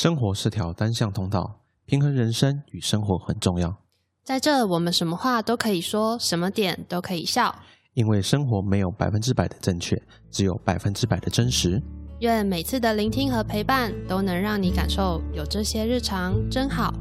[0.00, 3.78] 生活是条单向通道，平衡人生与生活很重要。
[4.22, 7.52] 在这，我们什么话都可以说，什么点都可以笑。
[7.94, 10.00] 因为生活没有百分之百的正确，
[10.30, 11.82] 只有百分之百的真实。
[12.20, 16.94] 愿每次的聆听和陪伴，都能让你感受有这些日常真好。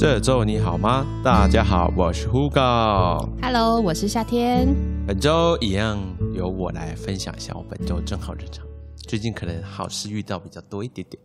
[0.00, 1.06] 这周你好吗？
[1.22, 3.28] 大家好，我是 Hugo。
[3.42, 4.66] Hello，我是夏天。
[5.06, 6.00] 本周一样
[6.32, 8.66] 由我来分享一下我本周正好日常。
[9.06, 11.22] 最近可能好事遇到比较多一点点。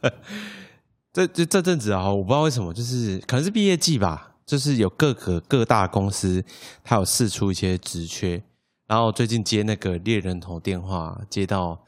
[1.12, 6.42] 这这这阵子啊，我不知道为什么，就是可能是毕业季吧，就是有各个各大公司，
[6.82, 8.42] 它有试出一些职缺，
[8.86, 11.78] 然后最近接那个猎人头电话，接到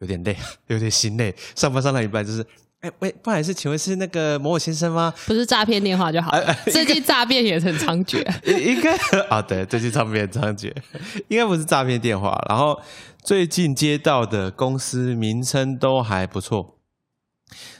[0.00, 0.36] 有点累，
[0.68, 2.46] 有点心累，上班上到一半就是，
[2.80, 5.12] 哎喂，不好意思，请问是那个某某先生吗？
[5.26, 8.18] 不是诈骗电话就好了， 最近诈骗也很猖獗。
[8.44, 8.94] 应该
[9.28, 10.72] 啊，对，最近诈骗猖獗，
[11.28, 12.38] 应该不是诈骗电话。
[12.48, 12.78] 然后
[13.22, 16.78] 最近接到的公司名称都还不错，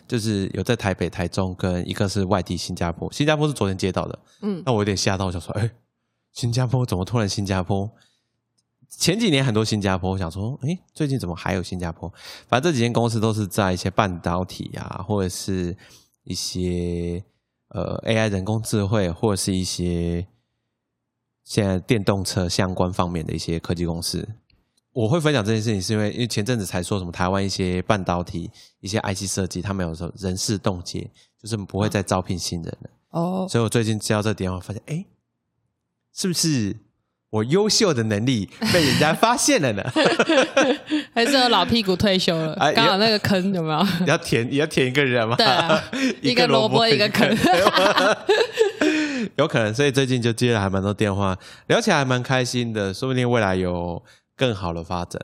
[0.09, 3.13] 就是有在台北、台中，跟一个是外地新加坡。
[3.13, 5.71] 新加坡是昨天接到的，嗯，那我有点吓到，我想说，哎，
[6.33, 7.91] 新加坡怎么突然新加坡？
[8.99, 12.13] 前几年很多新加坡，我想说，哎，最近怎么还有新加坡？
[12.49, 15.77] 反正这几间公司都是在一些半导体啊，或者是
[16.25, 17.23] 一些
[17.69, 20.27] 呃 AI 人工智慧，或者是一些
[21.45, 24.27] 现在电动车相关方面的一些科技公司。
[24.93, 32.91] 我会分享这件事情，是因为因为前阵子才说什么台湾一些半导体、一些 IC 设计，他们有时候人事冻结，就是不会再招聘新人了。
[33.11, 35.05] 哦，所以我最近接到这个电话，发现哎，
[36.15, 36.75] 是不是
[37.31, 39.83] 我优秀的能力被人家发现了呢？
[41.13, 43.83] 还是有老屁股退休了，哎刚好那个坑有没有？
[44.01, 45.37] 你 要填，也要填一个人吗？
[45.37, 45.83] 对啊
[46.23, 47.29] 一个萝卜一个坑
[49.37, 54.03] 有可能，所以最近就接了还蛮多电话，聊起来还蛮开心的，说不定未来有
[54.37, 55.21] 更好的发展。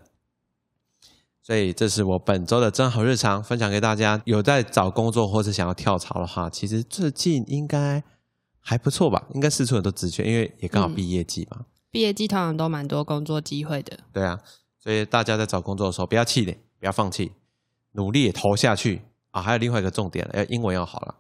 [1.45, 4.21] 所以这是我本周的真好日常，分享给大家。
[4.25, 8.03] 有在找工作或是想要跳槽的话，其实最近应该
[8.61, 9.25] 还不错吧？
[9.35, 11.59] 应该四处很多职缺，因为也刚好毕业季嘛。
[11.93, 13.99] 毕业季通常都蛮多工作机会的。
[14.13, 14.41] 对啊，
[14.81, 17.33] 所以大家在找工作的时候不要气馁，不要放弃，
[17.93, 19.43] 努力也投下去啊！
[19.43, 21.15] 还有另外一个重点，要英文要好了。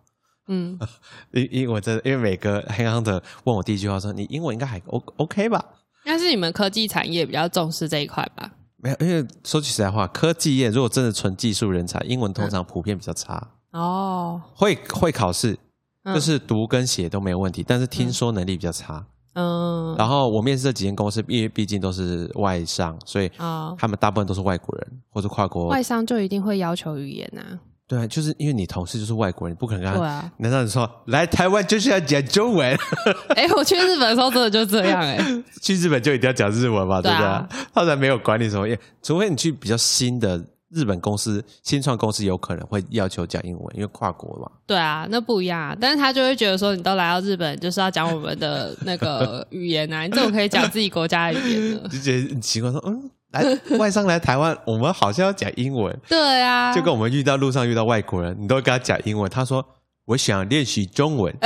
[0.48, 0.78] 嗯，
[1.32, 5.62] 英英文真的，因为每个黑行的问我第一句话说：“你英文应该还 O OK 吧
[6.04, 8.50] 但是你们科技产业比较重视这一块吧？？”
[8.82, 13.52] 没有，因为说句实在话，科技业如果真的纯技术人才，英文通常普遍比较差。
[13.70, 15.56] 哦，会会考试，
[16.02, 19.06] 嗯就是读跟写都没有问题，但是听说能力比较差。
[19.34, 25.68] 嗯，然后我面试这几间公司，因为毕竟都是外商，所以哦，他们大部分都是外国人或者跨国。
[25.68, 27.42] 外商就一定会要求语言呐、
[27.88, 32.76] 对啊，就是因为你同事就是外国人，你不可能啊，难道你说来台湾就是要讲中文？
[33.36, 35.18] 哎、我去日本的时候真的就这样哎、
[35.62, 37.48] 去日本就一定要讲日文嘛，对不对对啊？
[37.74, 44.50] 他才没有管你什么业，除非你去比较新的日本公司、新创公司，有可能会要求讲英文，因为跨国嘛。
[44.66, 45.76] 对啊，那不一样啊。
[45.78, 51.88] 但是他就会觉得说，你都来到日本，就是要讲我们的那个 语言啊，你怎么可以讲自己国家的语言呢？
[51.90, 53.44] 就觉得很奇怪，说嗯，来
[53.78, 59.64] 外商来台湾，我们好像要讲英文，对啊，就跟我们遇到路上遇到外国人，你都跟他讲英文，他说
[60.06, 61.34] 我想练习中文，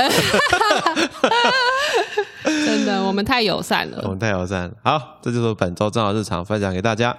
[2.43, 3.99] 真的，我们太友善了。
[4.03, 4.73] 我们太友善了。
[4.83, 7.15] 好，这就是本周正好日常分享给大家。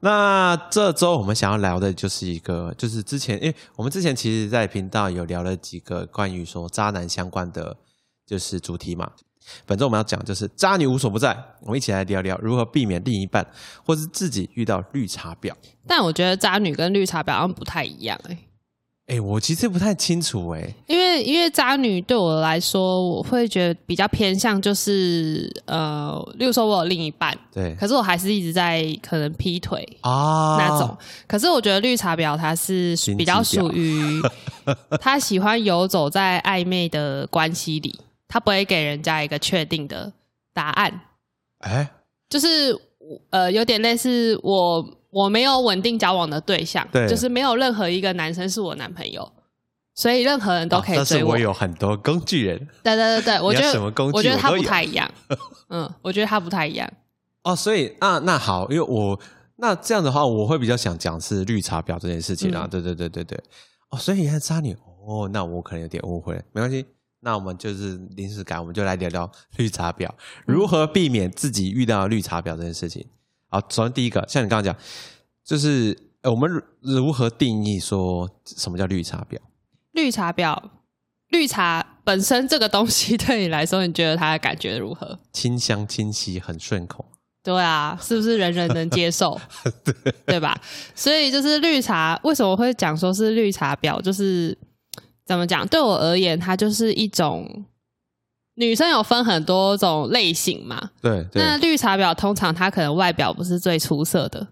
[0.00, 7.76] 那这周我们想要聊的就是一个，就是之前，因为我们之前其实，在频道有聊了几个关于说渣男相关的，
[8.26, 9.12] 就是主题嘛。
[9.66, 13.46] 本周我们要讲就是渣女无所不在，我们一起来聊聊如何避免另一半
[13.84, 15.52] 或是自己遇到绿茶婊。
[15.86, 18.38] 但我觉得渣女跟绿茶婊好像不太一样哎、
[19.10, 27.74] 哎，我其实不太清楚哎，因为因为渣女对我来说，我会觉得比较偏向就是呃，例如说我有另一半，对。
[27.74, 30.56] 可是我还是一直在可能劈腿啊。
[30.58, 30.96] 那种。
[31.26, 34.22] 可是我觉得绿茶婊她是比较婊属于
[35.00, 40.12] 她喜欢游走在暧昧的关系里，她不会给人家一个确定的
[40.54, 41.00] 答案，
[41.58, 41.90] 哎，
[42.28, 42.78] 就是
[43.30, 49.30] 呃有点类似我我没有稳定交往的对象，对就是没有任何一个男生是我男朋友。
[49.92, 55.10] 所以任何人都可以追我，啊但是我有很多工具人对对对对，我觉得你要什么工具我觉得他不我都有太一样。
[55.68, 56.90] 嗯，我觉得他不太一样。
[57.42, 59.18] 哦，所以啊，那好，因为我
[59.56, 62.62] 那这样的话，我会比较想讲是绿茶婊这件事情啊。
[62.64, 63.38] 嗯对对对对对。
[63.90, 64.74] 哦，所以原来渣女
[65.06, 66.86] 哦，那我可能有点误会了，没关系。
[67.20, 70.08] 那我们就是临时改，我们就来聊聊绿茶婊
[70.46, 73.06] 如何避免自己遇到绿茶婊这件事情。
[73.50, 74.76] 好，首先第一个，像你刚刚讲，
[75.44, 79.38] 就是呃我们如如何定义说什么叫绿茶婊？
[79.90, 80.56] 绿茶婊，
[81.30, 85.18] 绿茶本身这个东西对你来说，你觉得它的感觉如何？
[85.32, 87.04] 清香清晰，很顺口。
[87.42, 89.36] 对啊，是不是人人能接受？
[90.26, 90.56] 对吧？
[90.94, 94.00] 所以就是绿茶，为什么会讲说是绿茶婊？
[94.00, 94.56] 就是
[95.26, 95.66] 怎么讲？
[95.66, 97.64] 对我而言，它就是一种
[98.60, 100.90] 女生有分很多种类型嘛。
[101.00, 104.46] 对对，那绿茶婊通常她可能外表不是最出色的，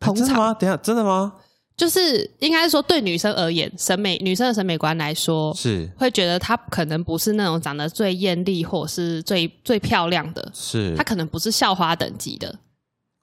[0.00, 0.54] 真的吗？
[0.54, 1.34] 等一下，真的吗？
[1.76, 5.86] 就是应该说对女生而言，审美女生的审美观来说，是。
[5.98, 10.96] 会觉得她可能不是那种长得最艳丽或是最最漂亮的，是。
[10.96, 12.58] 她，可能不是校花等级的，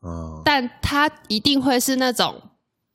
[0.06, 2.40] 嗯，但她一定会是那种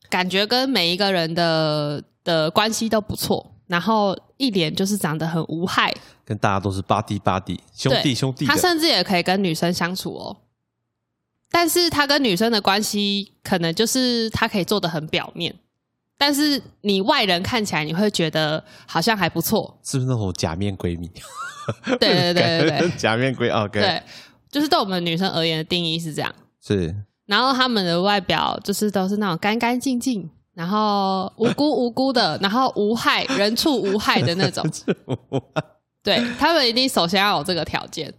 [0.09, 5.93] 感觉跟每一个人的的关系都不错，然后一脸就是长得很无害，
[6.23, 10.37] 跟大家都是巴蒂巴蒂兄弟兄弟他，甚至也可以跟女生相处哦。
[11.51, 15.53] 但是他跟女生的关系，可能就是他可以做的很表面，
[16.17, 19.77] 但是你外人看起来，你会觉得好像还不错。
[19.83, 21.11] 是不是那种假面闺蜜？
[21.85, 24.01] 对对对对对 假面闺，OK，对，
[24.49, 26.33] 就是对我们女生而言的定义是这样。
[26.65, 26.95] 是
[27.25, 34.61] 然后他们的外表就是都是那种干干净净，然后无辜无辜的，然后无害，人畜无害的那种。
[36.03, 38.13] 对他们一定首先要有这个条件，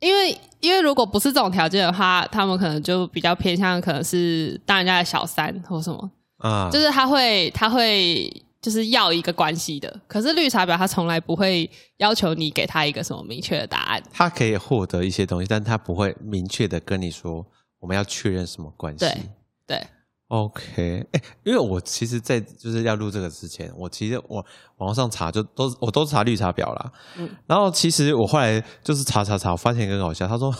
[0.00, 10.00] 因为因为如果不是这种条件的话，他们可能就比较偏向可能是当人家的小三或什么，啊，就是他会他会就是要一个关系的。
[10.08, 14.02] 可是绿茶婊他从来不会要求你给他一个什么明确的答案。
[14.10, 17.44] 他可以获得一些东西，但他不会明确的跟你说
[17.78, 19.04] 我们要确认什么关系。
[19.04, 19.18] 对
[19.66, 19.86] 对，
[20.34, 24.44] OK，哎、因为我其实，在就是要录这个之前，我其实我
[24.78, 26.92] 网上查就都我都查绿茶婊啦。
[27.16, 30.52] 嗯然后其实我后来就是查查查，我发现一个很好笑，他说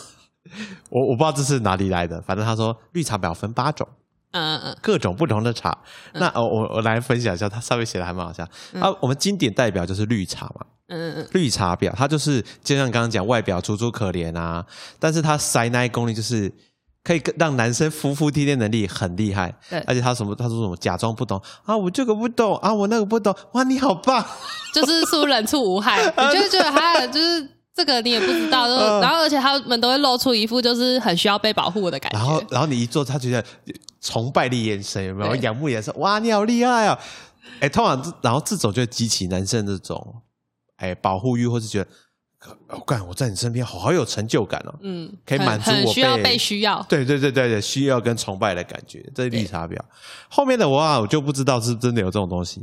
[0.91, 3.89] 我我不知道这是哪里来的，反正他说绿茶婊分八种，
[4.31, 5.77] 嗯嗯各种不同的茶。
[6.13, 8.45] 那哦，我我来分享一下，他上面写的还蛮好笑。
[8.79, 14.65] 啊，我们经典代表就是绿茶嘛，嗯嗯绿茶婊，它就是就像刚刚讲，外表楚楚可怜啊，
[15.01, 16.53] 但是它塞奶功力就是
[17.05, 24.25] 可以跟让男生服服帖帖能力很厉害，对而且他什么他说什么假装不懂啊，我这个不懂啊，我那个不懂，哇，你好棒，
[24.75, 32.19] 就是出人畜无害， 你就会觉得他就是这个你也不知道，就 是嗯然后而且他们都会露出一副就是很需要被保护的感觉。
[32.19, 33.45] 然后然后你一做，他觉得
[34.01, 35.37] 崇拜的眼神有没有？
[35.37, 36.99] 仰慕眼神，哇，你好厉害啊！
[37.61, 40.23] 哎，通常这然后这种就激起男生这种
[40.77, 41.87] 哎保护欲，或是觉得
[42.69, 46.83] 我干、我在你身边好好有成就感哦，嗯，可以满足我需要被被需要。
[46.89, 49.79] 对对对对对，需要跟崇拜的感觉，这是绿茶婊。
[50.29, 52.61] 后面的我啊，我就不知道是不是真的有这种东西，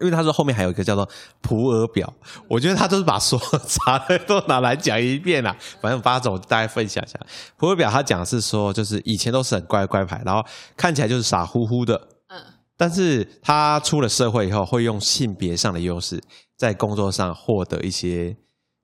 [0.00, 1.08] 因为他说后面还有一个叫做
[1.40, 2.08] 普洱婊，
[2.48, 5.54] 我觉得他都是把所有茶的都拿来讲一遍啦。
[5.80, 7.18] 反正八种大家分享一下。
[7.56, 10.42] 普洱婊他讲的是说，就是以前都是很乖乖牌，然后
[10.76, 12.40] 看起来就是傻乎乎的，嗯，
[12.76, 16.22] 但是他出了社会以后，会用性别上的优势，
[16.56, 18.34] 在工作上获得一些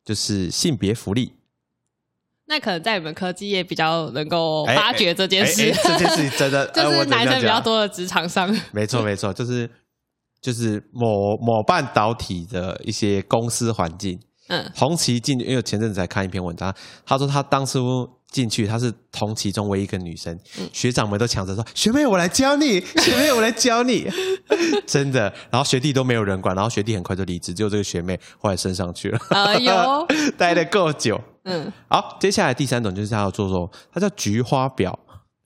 [0.06, 1.34] 就是性别福利。
[2.46, 8.48] 那可能在你们科技业比较能够哎发掘这件事，这件事情真的， 就是男生比较多的职场上。
[8.72, 9.68] 没错， 没错，就是
[10.40, 14.18] 就是某某半导体的一些公司环境。
[14.48, 16.72] 嗯红旗进，因为前阵子才看一篇文章，
[17.04, 24.08] 他说他当初进去，她是同其中唯一一个女生，嗯学长们都抢着说：“学妹，我来教你， 学妹，我来教你。
[24.86, 30.06] ”真的，然后学弟都没有人管，然后学弟很快就离职，只有这个学妹后来升上去了，哎呦，
[30.36, 31.20] 待的够久。
[31.44, 34.92] 嗯，好，接下来第三种就是他要做做，他叫菊花婊。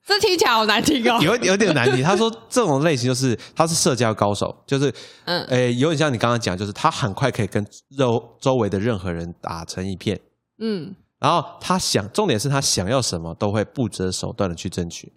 [0.03, 1.19] 这听起来好难听哦。
[1.21, 2.03] 有有点难听。
[2.03, 4.91] 他说这种类型就是他是社交高手，就是
[5.25, 7.63] 嗯诶、有点像你刚刚讲，就是他很快可以跟
[7.95, 10.19] 周周围的任何人打成一片，
[10.59, 15.13] 嗯，然后他想，重点是他想要什么都会不择手段的去争取。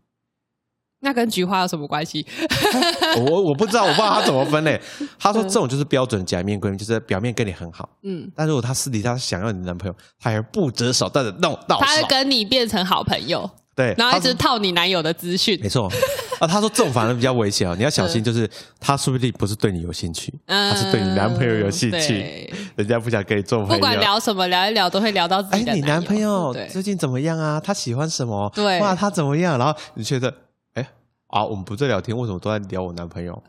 [1.00, 2.26] 那跟菊花有什么关系？
[3.28, 4.80] 我我不知道，我不知道他怎么分类。
[5.18, 12.02] 他说这种就是标准假面闺蜜，就是表面跟你很好，嗯，但如果他私底下想要你的男朋友，他还不择手段的弄到他会。
[12.08, 15.68] 跟你变成好朋友，对，然后一直套你男友的资讯没。
[15.68, 15.90] 错
[16.38, 16.46] 啊。
[16.46, 22.52] 他说这种反而比较危险哦，你要小心，就是他说不定不是对你有兴趣，嗯他是对你男朋友有兴趣。
[22.76, 23.74] 人家不想跟你做朋友。
[23.74, 27.60] 不管聊什么，聊一聊都会聊到自哎己，的你男朋友最近怎么样啊？
[27.60, 28.50] 他喜欢什么？
[28.54, 29.58] 对哇，他怎么样？
[29.58, 30.32] 然后你觉得，
[30.74, 30.88] 哎
[31.28, 33.42] 啊，我们不在聊天，为什么都在聊我男朋友？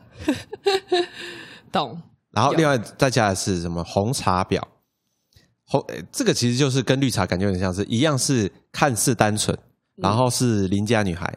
[1.70, 2.00] 懂。
[2.32, 4.60] 然后另外再加的是什么红茶婊？
[5.64, 9.56] 红、这个其实就是跟绿茶感觉有点像是一样，是看似单纯，
[9.96, 11.36] 然后是邻家女孩，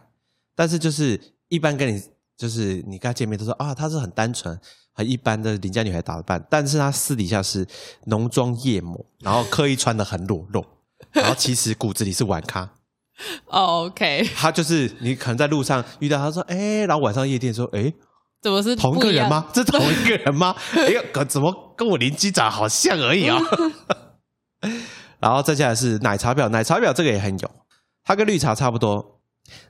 [0.56, 2.02] 但是就是一般跟你
[2.38, 4.60] 就是你跟她见面都说啊，她是很单纯、
[4.94, 7.68] 很一般的邻家女孩打扮，但是她私底下是
[8.06, 10.66] 浓妆艳抹，然后刻意穿的很裸露，
[11.12, 12.70] 然后其实骨子里是晚咖。
[13.48, 17.94] 哦 OK， 她就是你可能在路上遇到她说，哎、然后晚上夜店说，哎、
[18.42, 19.00] 怎么是同一？
[19.00, 19.48] 个人吗？
[19.54, 20.56] 这同一个人吗？
[20.76, 23.38] 哎呀，可怎么跟我邻居长好像而已啊？
[25.20, 27.52] 然后再下来是奶茶婊，奶茶婊这个也很有，
[28.10, 29.20] 他跟绿茶差不多，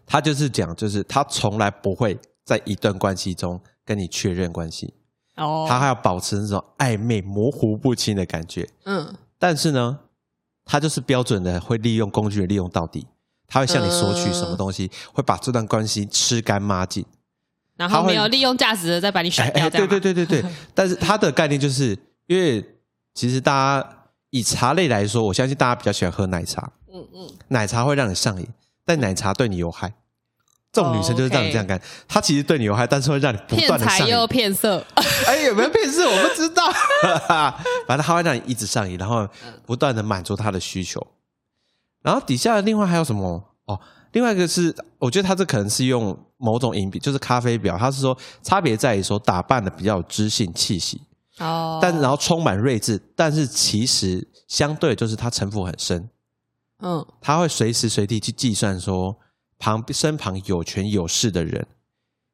[0.05, 4.93] 他就是讲，就是他从来不会在一段关系中跟你确认关系，
[5.35, 8.65] 哦，他还要保持那种暧昧、模糊不清的感觉。
[8.85, 9.13] 嗯。
[9.37, 9.99] 但是呢，
[10.63, 13.05] 他就是标准的会利用工具人利用到底，
[13.45, 17.05] 他会向你索取什么东西，会把这段关系吃干抹净。
[17.75, 20.45] 然后没有利用价值的再把你哎甩掉，对对对对对。
[20.73, 22.65] 但是他的概念就是，因为
[23.13, 23.89] 其实大家
[24.29, 28.47] 以茶类来说，我相信大家比较喜欢喝奶茶，嗯嗯，奶茶会让你上瘾，
[28.85, 29.93] 但奶茶对你有害。
[30.71, 34.03] 这种女生就是让你这样干，她其实对你有害，但是会让你不断的上瘾。
[34.03, 34.85] 财又骗色，
[35.25, 36.07] 哎，有没有骗色？
[36.07, 36.63] 我不知道。
[37.87, 39.27] 反正她会让你一直上瘾，然后
[39.65, 41.05] 不断的满足她的需求。
[42.03, 43.43] 然后底下另外还有什么？
[43.65, 43.79] 哦，
[44.11, 47.77] 另外一个是，我觉得他这可能是用某种饮品，就是咖啡表。
[47.77, 51.01] 他是说差别在于说打扮的比较有知性气息，
[51.39, 56.09] 哦，但然后充满睿智，但是其实相对就是他城府很深，
[56.81, 59.15] 嗯他会随时随地去计算说
[59.57, 61.65] 旁身旁有权有势的人，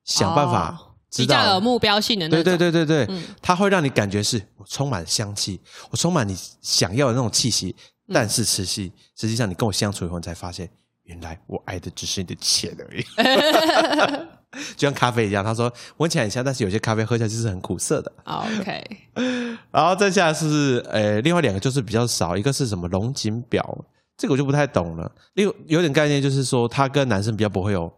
[0.03, 1.35] 想办法哦知道。
[1.35, 5.59] 比较有目标性的那对种，对对对对，嗯它会让你感觉是我充满香气，
[5.89, 7.75] 我充满你想要的那种气息，
[8.07, 10.69] 嗯但是实际实际上你跟我相处以后，你才发现
[11.03, 13.03] 原来我爱的只是你的钱而已。
[14.77, 18.11] 就像咖啡一样，他说闻起来很香，但是有些咖啡喝起来就是很苦涩的。
[18.23, 18.83] OK，
[19.69, 23.85] 然后再下来是呃，另外两个就是比较少，一个是什么龙井表，
[24.17, 25.11] 这个我就不太懂了。
[25.33, 27.91] 另有点概念就是说，他跟男生比较不会有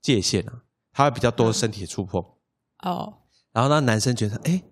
[0.00, 0.52] 界限啊，
[0.92, 2.24] 他会比较多身体的触碰。
[2.84, 3.12] 哦，
[3.52, 4.62] 然后让男生觉得，哎，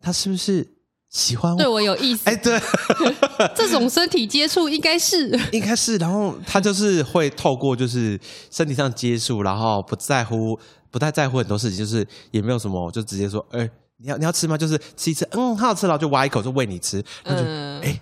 [0.00, 0.66] 他是不是
[1.10, 1.74] 喜欢对我？
[1.74, 2.58] 我有意思哎，，对，
[3.54, 5.96] 这种身体接触应该是应该是。
[5.98, 8.18] 然后他就是会透过就是
[8.50, 10.58] 身体上接触，然后不在乎，
[10.90, 13.68] 不太在乎很多事情，就是也没有什么，就直接说，哎，
[13.98, 14.56] 你要你要吃吗？
[14.56, 18.00] 就是吃一吃，嗯，很好吃，然后就挖一口就喂你吃，然后就，嗯哎哎，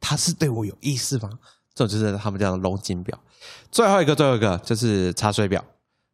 [0.00, 1.30] 他是对我有意思吗？
[1.74, 3.18] 这种就是他们叫龙井表。
[3.70, 5.64] 最后一个，最后一个就是茶水表。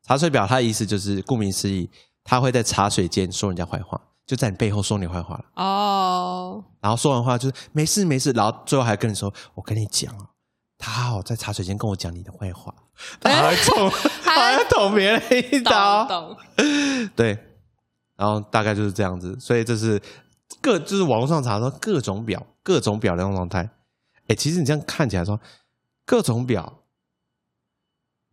[0.02, 1.90] 茶水表它的意思就是顾名思义，
[2.22, 5.44] 他会在茶水间说人家坏话，就在你背后说你坏话了。
[5.56, 10.28] 哦，然后说完话就是没事没事，然后最后还跟你说：“我跟你讲哦，
[10.78, 12.72] 他好在茶水间跟我讲你的坏话，
[13.18, 13.90] 他还捅，
[14.22, 15.20] 他还捅别人
[15.52, 16.04] 一刀。
[16.06, 16.36] 懂，”
[17.16, 17.36] 对，
[18.14, 20.00] 然后大概就是这样子，所以这是
[20.66, 23.70] 各就是网络上查说各种表，各种表的那种状态。
[24.26, 25.40] 哎，其实你这样看起来说
[26.04, 26.80] 各种表，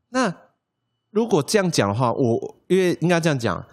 [0.10, 0.36] 那
[1.12, 3.64] 如果这样讲的话，我因为应该这样讲，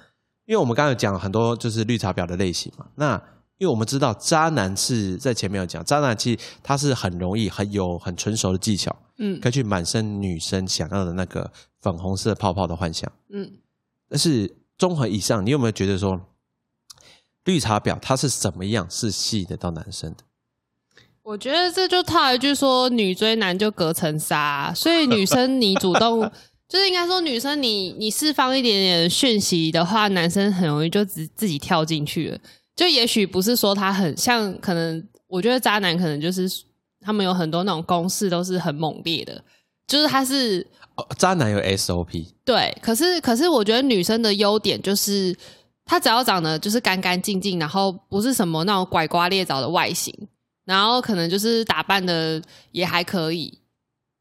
[0.44, 2.84] 因为我们刚才有讲很多就是绿茶婊的类型嘛。
[2.96, 3.14] 那
[3.56, 11.50] 因为我们知道渣男是在前面有讲，渣男其实他是很容易很有很成熟的技巧，嗯可以去满身女生想要的那个
[11.80, 13.10] 粉红色泡泡的幻想。
[13.30, 13.50] 嗯，
[14.06, 16.20] 但是综合以上，你有没有觉得说，
[17.50, 20.18] 绿茶婊她是怎么样是吸引得到男生的？
[21.22, 26.20] 我觉得这就套一句说，女追男就隔层纱，所以 女生你主动，
[26.68, 32.38] 就是应该说女生你你释放一点点讯息的话，男生很容易就自自己跳进去了。
[32.76, 36.48] 就也许不是说他很像，可能我觉得渣男可能就是
[37.00, 39.42] 他们有很多那种攻势都是很猛烈的，
[39.86, 40.66] 就是他是
[40.96, 45.36] 哦，渣男有 SOP，对，可是可是我觉得女生的优点就是，
[45.90, 50.14] 她只要长得就是干干净净，然后不是什么那种拐瓜裂枣的外形，
[50.64, 53.58] 然后可能就是打扮的也还可以，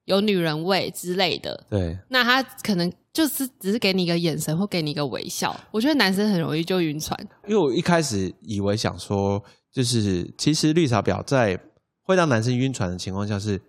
[0.05, 7.15] 有女人味之类的，对，那他可能就是只是给你一个眼神或给你一个微笑，我觉得男生很容易就晕船。
[7.45, 9.39] 因为我一开始以为想说，
[9.71, 11.59] 就是其实绿茶婊在
[12.01, 13.61] 会让男生晕船的情况下是，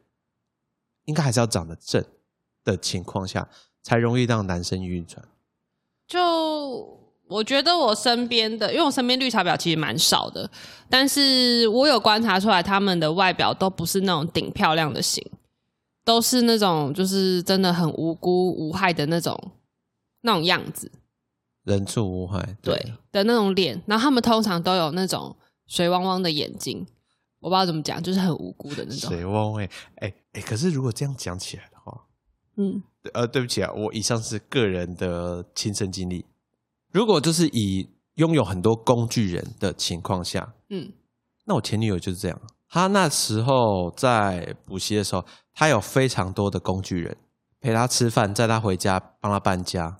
[1.04, 2.02] 应该还是要长得正
[2.64, 3.46] 的情况下，
[3.82, 5.22] 才容易让男生晕船。
[6.08, 6.98] 就
[7.30, 10.50] 我觉得我身边的，因为我身边绿茶婊其实蛮少的，
[10.88, 15.24] 但是我有观察出来，他们的外表都不是那种顶漂亮的型，
[16.04, 19.40] 都是那种就是真的很无辜无害的那种
[20.22, 20.90] 那种样子，
[21.62, 22.76] 人畜无害，对
[23.12, 23.80] 的那种脸。
[23.86, 25.36] 然后他们通常都有那种
[25.68, 26.84] 水汪汪的眼睛，
[27.38, 29.08] 我不知道怎么讲，就是很无辜的那种。
[29.08, 29.62] 水汪汪，
[29.96, 32.02] 哎哎，可是如果这样讲起来的话，
[32.56, 32.82] 嗯
[33.14, 36.24] 呃，对不起啊，我以上是个人的亲身经历。
[36.92, 40.92] 如果就是以拥有很多工具人的情况下，嗯
[41.46, 42.40] 那我前女友就是这样。
[42.68, 47.16] 她那时候在补习的时候，她有非常多的工具人
[47.60, 49.96] 陪她吃饭，载她回家，帮她搬家。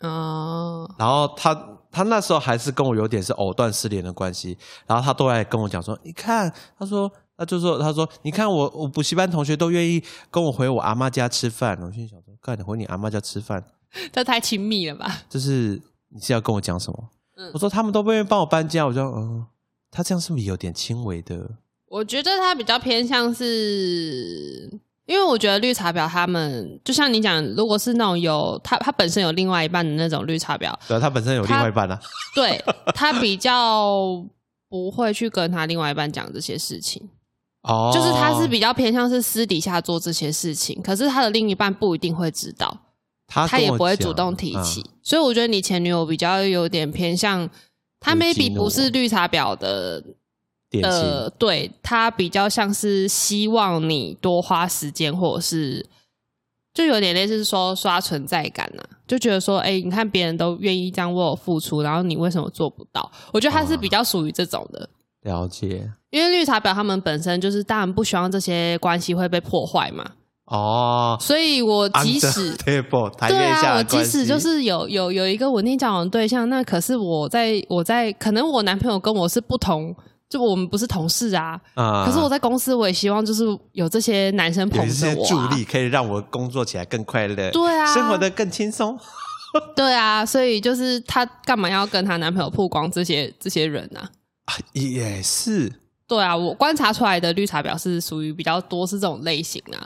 [0.00, 1.54] 哦然后她
[1.90, 4.58] 她那时候还是跟我有点是藕断丝连的关系。
[4.86, 13.64] 然后她都来跟我讲说：“你看，她说，她就说，她说，你看我我补习班同学都愿意跟我回我阿妈家吃饭。”我心里想说：“干，你回你阿妈家吃饭，
[14.12, 15.22] 这太亲密了吧？
[15.30, 15.80] 就是
[16.12, 19.44] 你是要跟我讲什么？”嗯我说：“他们都不愿意帮我搬家。”我说嗯，
[19.90, 21.50] 他这样是不是有点轻微的？
[21.88, 24.70] 我觉得他比较偏向是
[25.06, 32.00] 因为我觉得绿茶婊他们就像你讲，如果是那种有他他本身有另外一半的那种绿茶婊，对啊，他本身有另外一半啊。
[32.34, 32.62] 对
[32.94, 34.24] 他比较
[34.68, 37.10] 不会去跟他另外一半讲这些事情，
[37.62, 42.74] 哦，就是他是比较偏向是私底下做这些事情，可是他的另一半不一定会知道，
[43.32, 47.48] 他他也不会主动提起，嗯所以我觉得你前女友比较有点偏向，
[47.98, 50.04] 他 maybe 不是绿茶婊的
[50.82, 55.84] 呃，对他比较像是希望你多花时间，或者是
[56.74, 63.10] 就有点类似说刷存在感呐、就觉得说，哎、你看别人都愿意这样为我付出，然后你为什么做不到？
[63.32, 64.88] 我觉得他是比较属于这种的，
[65.22, 65.90] 了解。
[66.10, 70.12] 因为绿茶婊他们本身就是当然不希望这些关系会被破坏嘛，
[70.46, 71.16] 哦。
[71.20, 79.94] 所以我即使 对啊，我即使就是有有有一个稳定交往的对象，那可是我在我在可能我男朋友跟我是不同，
[80.28, 81.60] 就我们不是同事啊。
[81.74, 85.48] 啊，可是我在公司，我也希望就是有这些男生捧着我、些助啊。
[85.54, 88.98] 力可以让我工作起来更快乐，对啊生活的更轻松。
[89.76, 94.08] 对啊，所以就是她干嘛要跟她男朋友曝光这些这些人啊？
[94.46, 95.70] 啊也是，
[96.08, 99.84] 对啊，我观察出来的绿茶婊是属于比较多是这种类型啊，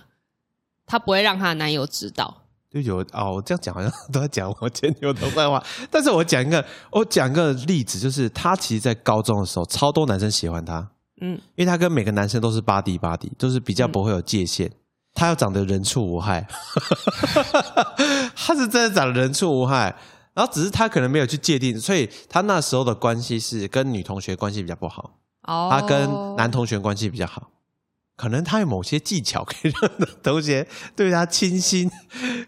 [0.86, 2.42] 她不会让她的男友知道。
[2.70, 10.88] 就有哦，我这样讲好像都在讲我前女友的坏话， 但是我讲一个，我讲一个例子，就是她其实，在高中的时候，超多男生喜欢她，
[11.20, 14.70] 嗯，因为她跟每个男生都是巴迪巴迪，就是比较不会有界限。
[15.18, 16.46] 他要长得人畜无害，
[18.36, 19.96] 她是真的长得人畜无害，
[20.34, 25.12] 然后只是她可能没有去界定，所以她那时候的关系是跟女同学关系比较不好，
[25.48, 27.48] 哦，他跟男同学关系比较好，
[28.16, 29.90] 可能他有某些技巧可以让
[30.22, 31.90] 同学对他倾心，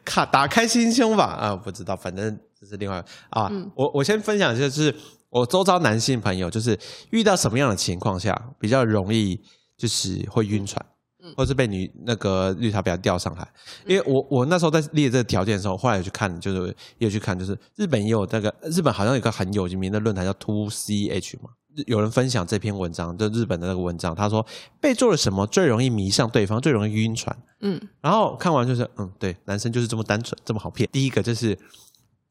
[0.04, 1.24] 卡打开心胸吧？
[1.24, 3.48] 啊，不知道，反正这是另外啊。
[3.50, 4.94] 嗯我我先分享一下，就是
[5.30, 6.78] 我周遭男性朋友，就是
[7.10, 9.40] 遇到什么样的情况下比较容易
[9.76, 10.84] 就是会晕船。
[11.20, 13.46] 嗯或是被女那个绿茶婊钓上来，
[13.86, 21.50] 因为我我那时候在列这个条件的时候，后来有去看，就是也有去看，就是日本也有那个日本好像有一个很有名的论坛叫 Two CH 嘛，
[21.86, 24.44] 有人分享这篇文章，就日本的那个文章，他说
[24.80, 27.36] 被做了什么最容易迷上对方，最容易晕船。
[27.60, 30.88] 嗯然后看完就是，嗯，对，男生就是这么单纯，这么好骗。
[30.92, 31.58] 第一个就是，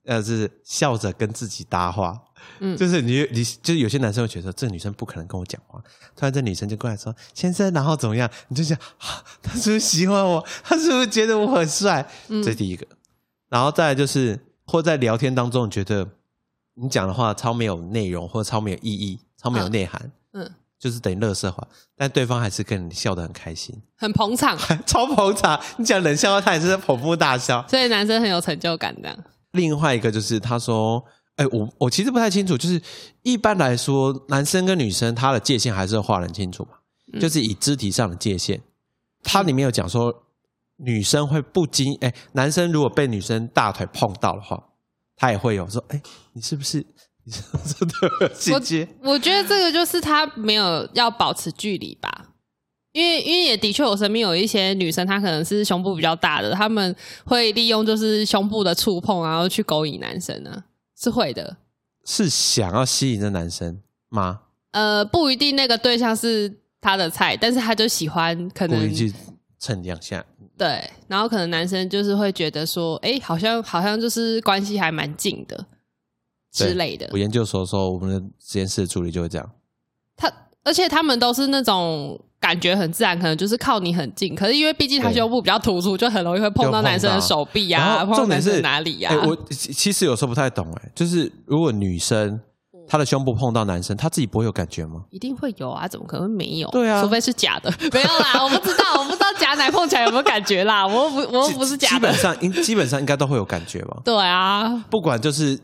[0.05, 2.17] 呃，是笑着跟自己搭话，
[2.59, 5.81] 嗯 就是你你就是有些男生会觉得这个女生不可能跟我讲话，
[6.15, 8.29] 突然这女生就过来说先生，然后怎么样？
[8.47, 10.45] 你就想，啊、 他是不是喜欢我？
[10.63, 12.07] 他是不是觉得我很帅？
[12.29, 12.85] 嗯这是第一个。
[13.49, 16.07] 然后再来就是，或在聊天当中，你觉得
[16.75, 23.75] 你讲的话超没有内容，或者超没有意义，超没有嗯内涵，嗯，就是等于乐色话，但对方还是跟你笑得很开心。
[23.95, 27.65] 很捧场， 超捧场，你讲冷笑话，他也是在捧腹大笑。
[27.67, 29.17] 所以男生很有成就感这样。
[29.51, 31.03] 另外一个就是他说，
[31.35, 32.81] 哎、我我其实不太清楚，就是
[33.21, 36.77] 一般来说，男生跟女生他的界限还是要画得很清楚嘛，
[37.13, 38.61] 嗯就是以肢体上的界限。
[39.23, 40.23] 他里面有讲说，
[40.77, 44.63] 女生会不经哎、男生如果被女生大腿碰到的话，
[45.15, 46.01] 他也会有说，哎、
[46.33, 46.85] 你是不是
[49.03, 52.25] 我觉得这个就是他没有要保持距离吧，
[52.93, 60.63] 因为因为也的确我身边有一些女生，她可能是胸部比较大的，她们会利用就是胸部的触碰，然后去勾引男生呢，
[60.97, 61.57] 是会的。
[62.05, 64.39] 是想要吸引这男生吗？
[64.71, 69.13] 呃，不一定那个对象是他的菜，但是他就喜欢可能故意去
[69.59, 70.23] 蹭两下，
[70.57, 75.65] 对，然后可能男生就是会觉得说，哎，好像好像就是关系还蛮近的
[76.65, 77.17] 之类的我。
[77.17, 79.49] 研究所的时候，我们的实验室的助理就会这样。
[80.15, 80.31] 他
[80.63, 92.39] 而且他们都是那种感觉很自然，可能就是靠你很近，可是因为毕竟他胸部比较突出，就很容易会碰到男生的手臂然啊，碰到男生的重点是哪里呀、哎我其其实有时候不太懂哎，就是如果女生
[92.89, 95.01] 她的胸部碰到男生，她自己不会有感觉吗？
[95.09, 96.69] 一定会有啊，怎么可能没有？
[96.69, 105.59] 对啊除非是假的， 没有啦，我不知道，我不知道假奶碰起来有没有感觉啦，我又不我又不是假的基本，上应基本上应该都会有感觉吧，对啊，不管就是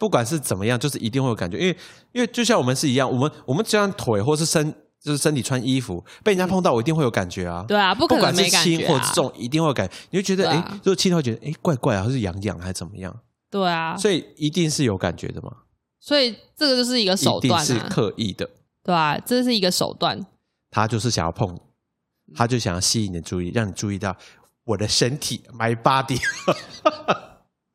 [0.00, 1.76] 不管是怎么样，就是一定会有感觉，因为
[2.12, 7.64] 因为就像我们是一样，我们我们就像腿或是身就是身体穿衣服被人家碰到，我一定会有感觉啊。
[7.68, 9.94] 对啊，不可能不管是没感觉啊轻或是，重，一定会有感觉。
[10.10, 13.14] 你会觉得，哎、如果轻的会觉得，哎，怪怪啊，或是痒痒还是怎么样？
[13.50, 15.50] 对啊，所以一定是有感觉的嘛，
[16.00, 18.48] 所以这个就是一个手段啊，刻意的。
[18.82, 20.24] 对啊，这是一个手段，
[20.70, 21.58] 他就是想要碰，
[22.34, 24.16] 他就想要吸引你的注意，让你注意到
[24.64, 26.18] 我的身体，my body。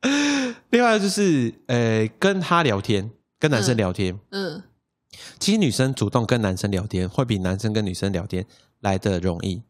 [0.76, 4.62] 另外就是，呃，跟他聊天，跟男生聊天，嗯，
[5.38, 8.44] 其实女生主动跟男生聊天，会比男生跟女生聊天
[8.80, 9.62] 来的容易。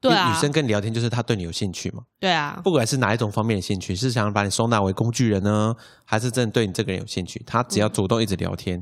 [0.00, 7.42] 对啊，女生跟你聊天就是她对你有兴趣嘛，对啊，不管是哪一种方面的兴趣，是想把你收纳为工具人呢，还是真的对你这个人有兴趣？
[7.44, 8.80] 她只要主动一直聊天，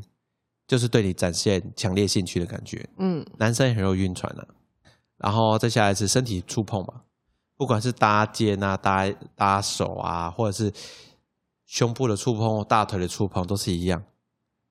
[0.69, 2.87] 就是对你展现强烈兴趣的感觉。
[2.99, 4.45] 嗯男生很容易晕船啊。
[5.17, 7.01] 然后再下来是身体触碰嘛，
[7.57, 10.71] 不管是搭肩啊、搭搭手啊，或者是
[11.67, 14.03] 胸部的触碰、大腿的触碰，都是一样。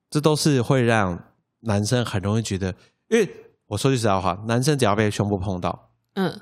[0.10, 1.18] 这都是会让
[1.62, 2.68] 男生很容易觉得，
[3.10, 3.28] 因为
[3.66, 6.40] 我说句实在话，男生只要被胸部碰到，嗯，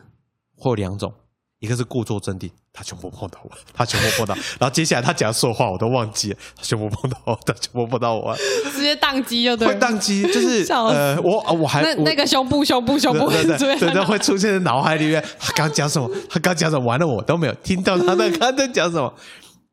[0.58, 1.14] 会有两种，
[1.60, 8.36] 一个是故作镇定，他胸部碰到我， 他胸部碰到， 然后接下来他讲所有话我都忘记了，他胸部碰到我， 他胸部碰到我，
[8.74, 9.70] 直接宕机就对。
[9.80, 15.24] 宕机，就是呃，我我还我那那个胸部胸部胸部对对对，会出现在脑海里面。
[15.40, 16.12] 他刚讲什么？
[16.30, 16.86] 他刚讲什么？
[16.86, 19.14] 完了，我都没有听到他在他在讲什么。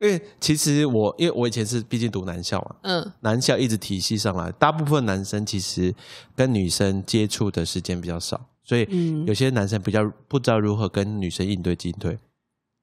[0.01, 5.95] 因为其实我，因为我以前是毕竟读男校嘛，嗯男校一直体系上来，大部分男生其实
[6.37, 12.17] 跟女生接触的时间比较少，所以嗯有些男生比较不知道如何跟女生应对进退。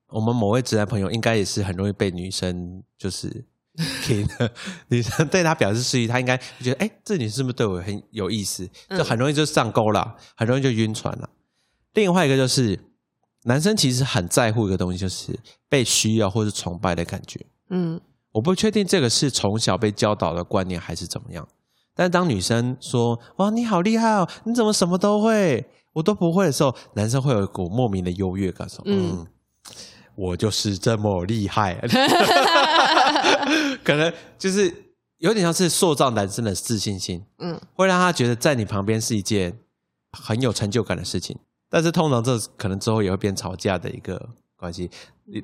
[0.09, 3.45] 我们某位直男朋友应该也是很容易被女生就是
[4.03, 4.27] 听，
[4.89, 8.69] 女生对他表示示意，他应该觉得哎，这女生是不是对我很有意思？
[8.89, 11.29] 就很容易就上钩了，很容易就晕船了。
[11.93, 12.79] 另外一个就是
[13.45, 17.45] 男生其实很在乎一个东西，就是被需要或是崇拜的感觉。
[17.69, 17.99] 嗯
[18.31, 21.47] 我不确定这个是从小被教导的观念还是怎么样。
[21.95, 29.27] 但是当女生说“哇，你好厉害哦，你怎么什么都会，我都不会”的时候，男生会有一股莫名的优越感，说：“嗯，嗯
[30.15, 31.79] 我就是这么厉害。
[33.85, 34.73] ”可能就是
[35.19, 39.57] 有点像是塑造男生的自信心，嗯会让他觉得在你旁边是一件
[40.11, 41.39] 很有成就感的事情。
[41.69, 44.89] 但是通常这可能之后也会变吵架的一个关系。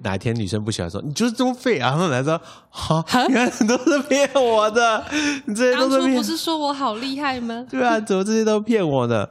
[0.03, 5.03] 哪一天女生不喜欢说你就是这么废啊，然后男生哈，原来都是骗我的，
[5.45, 7.65] 你这些都是骗当初不，是说我好厉害吗？
[7.67, 9.27] 对啊，怎么这些都骗我的？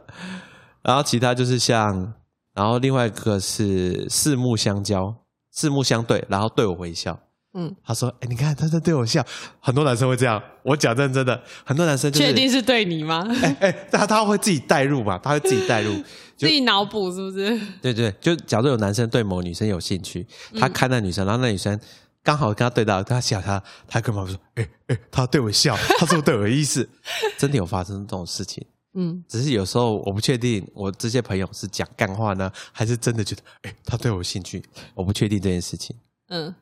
[0.82, 2.14] 然后其他就是像，
[2.52, 5.14] 然后另外一个是四目相交，
[5.52, 7.16] 四目相对，然后对我微笑。
[7.54, 9.24] 嗯，他说：“哎，你看他在对我笑。”
[9.60, 13.24] 很多男生会这样，我讲认真的，很多男生就是确定是对你吗？
[13.42, 15.94] 哎哎，他他会自己带入嘛，他会自己带入。
[16.40, 17.60] 就自己脑补是不是？
[17.82, 20.26] 对对，就假如有男生对某女生有兴趣，
[20.58, 21.78] 他看那女生，然后那女生
[22.22, 26.88] 刚好跟他对到，他笑他，他跟旁边说：“哎哎，他对我笑， 他是不是对我有意思？”
[27.36, 34.62] 真的有发生这种事情，嗯只是有时候我不确定，我这些朋友是讲干话呢，还是真的觉得哎他对我有兴趣，
[34.94, 35.94] 我不确定这件事情。
[36.28, 36.54] 嗯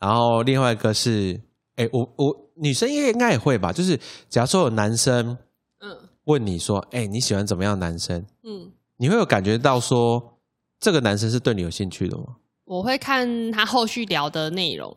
[0.00, 1.40] 然后另外一个是，
[1.76, 5.36] 哎，我我女生应该应该也会吧，就是假如说有男生
[5.80, 10.38] 嗯问你说：“哎，你喜欢怎么样的男生？”嗯，你会有感觉到说
[10.78, 12.24] 这个男生是对你有兴趣的吗？
[12.64, 14.94] 我会看他后续聊的内容，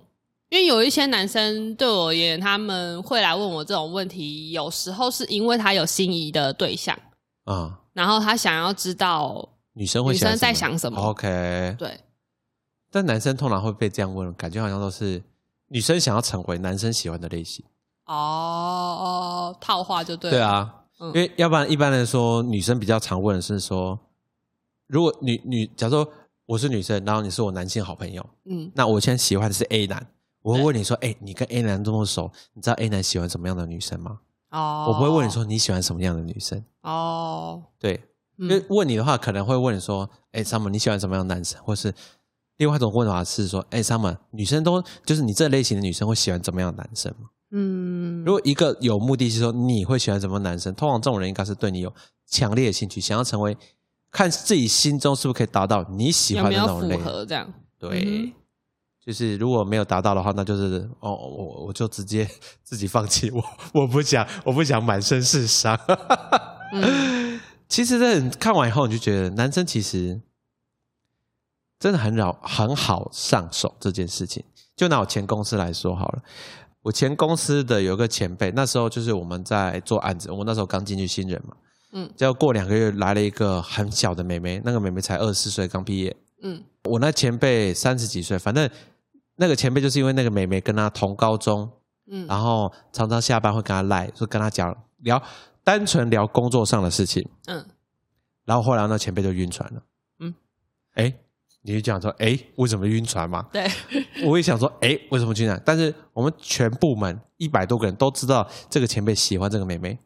[0.49, 6.99] 因为有一些男生对我而言，他们会来问我这种问题，有时候是因为他有心仪的对象，
[7.45, 11.97] 啊、然后他想要知道，女生会女生在想想什么？OK，对，
[12.91, 15.23] 但男生通常会被这样问，感觉好像都是
[15.67, 17.63] 女生想要成为男生喜欢的类型。
[18.05, 21.07] 哦哦，套话就对了，对，啊，嗯。
[21.07, 23.99] 因为要不然一般来说，女生比较常问的是说，
[24.87, 26.09] 如果女女，假如说
[26.45, 28.71] 我是女生，然后你是我男性好朋友，嗯。
[28.73, 30.07] 那我现在喜欢的是 A 男，
[30.41, 34.19] 我会问你说，哎、你跟 A 男这么熟，你知道 A 男喜欢什么样的女生吗？
[34.51, 38.03] 哦，我不会问你说你喜欢什么样的女生，哦，对，
[38.35, 41.93] 因为嗯问你的话，可能会问你说：“哎、s u m m e r 你喜欢什么样的男生？”或是
[42.57, 51.93] 另外一种问法是说：“哎、s u m m e r 女生都就是你这类型的女生会喜欢怎么样的男生吗？”嗯，如果一个有目的是说你会喜欢什么男生，通常这种人应该是对你有
[52.25, 53.57] 强烈的兴趣，想要成为
[54.09, 56.97] 看自己心中是不是可以达到你喜欢的那种类。
[56.97, 57.53] 合这样？
[57.77, 58.33] 对，嗯
[59.03, 62.29] 就是如果没有达到的话，那就是哦，我我就直接
[62.63, 65.75] 自己放弃，我我不想我不想满身是伤。
[66.73, 70.21] 嗯 其实这看完以后，你就觉得男生其实
[71.79, 74.43] 真的很扰很好上手这件事情。
[74.75, 76.21] 就拿我前公司来说好了，
[76.81, 81.55] 我前公司的有个前辈，那时候就是我们在做案子，我那时候刚进去新人嘛，
[81.93, 86.15] 嗯结果过两个月来了一个很小的妹妹，那个妹妹才二十四岁，刚毕业。
[86.41, 88.67] 嗯我那前辈三十几岁，反正
[89.35, 91.69] 那个前辈就是因为那个妹妹跟他同高中，
[92.09, 95.21] 嗯，然后常常下班会跟他赖，说跟他讲聊
[95.63, 97.27] 单纯聊工作上的事情。
[97.47, 97.63] 嗯
[98.43, 99.83] 然后后来那前辈就晕船了。
[100.19, 100.33] 嗯，
[100.95, 101.13] 哎，
[101.63, 103.45] 你就讲说，哎，为什么晕船嘛？
[103.51, 103.67] 对，
[104.25, 105.61] 我也想说，哎，为什么晕船？
[105.65, 109.97] 但是我们全部门一百多个人都知道这个前辈喜欢这个妹妹，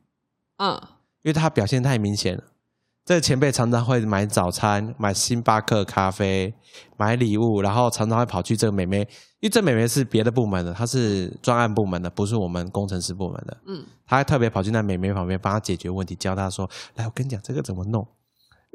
[0.57, 0.79] 嗯
[1.23, 2.43] 因为她表现太明显了。
[3.03, 6.53] 这个前辈常常会买早餐、买星巴克咖啡、
[6.97, 9.01] 买礼物，然后常常会跑去这个妹妹，
[9.39, 13.57] 因为这妹妹是别的部门的，她是专案部门的，不是我们工程师部门的。
[13.67, 18.07] 嗯她还特别跑去那妹妹旁边帮她解决问题，教她说：“来，我跟你讲这个怎么弄。”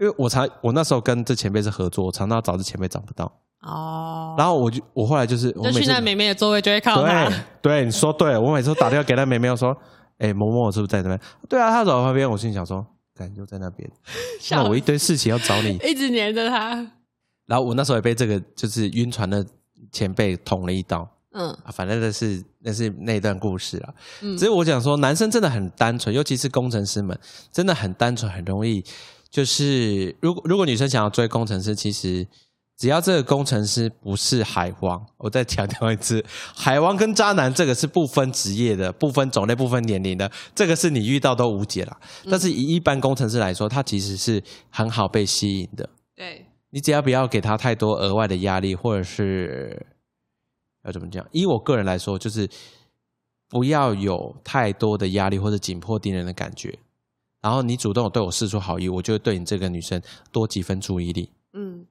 [0.00, 9.76] 因为我常我那时候跟这前辈是合作，我常常找这前辈找不到，哦，然后我就我后来就是我每次就去那美美的座位就会看到他对，对你说对，我每次都打电话给那妹妹，我说
[10.16, 12.84] ：“哎、某某是不是在那边？”对啊，他走到旁边，我心里想说
[13.14, 13.86] ：“感就在那边，
[14.40, 15.76] 笑 那我一堆事情要找你。
[15.84, 16.74] 一直黏着他。
[17.44, 19.44] 然后我那时候也被这个就是晕船的
[19.92, 23.92] 前辈捅了一刀嗯啊，反正那是那是那段故事啊。
[24.22, 27.18] 嗯只是我讲说，男生真的很单纯，尤其是工程师们，
[27.52, 28.82] 真的很单纯，很容易。
[29.30, 32.26] 就是如果如果女生想要追工程师，其实
[32.76, 36.24] 只要这个工程师不是海王，我再强调一次，
[36.56, 42.00] 海王跟渣男这个是不分职业的、不分种类、不分年龄的，这个是你遇到都无解啦。
[42.30, 45.88] 但是以一般工程师来说，他其实是很好被吸引的。
[46.16, 49.86] 对，你只要不要给他太多额外的压力，或者是
[50.84, 51.24] 要怎么讲？
[51.30, 52.48] 以我个人来说，就是
[53.48, 56.78] 不要有太多的压力或者紧迫盯人的感觉。
[57.40, 60.00] 然后你主动地对我示出好意，我就会对你这个女生
[60.30, 61.86] 多几分注意力，嗯。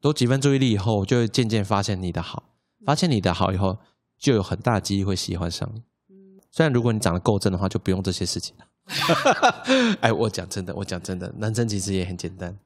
[0.00, 2.44] 多几分注意力以后，我就会渐渐发现你的好，
[2.84, 3.78] 发现你的好以后，
[4.18, 5.82] 就有很大的机会会喜欢上你。
[6.10, 6.38] 嗯。
[6.52, 8.64] 虽然如果你长得够正的话，就不用这些事情了。
[10.02, 12.56] 哎，我讲真的，我讲真的，男生其实也很简单，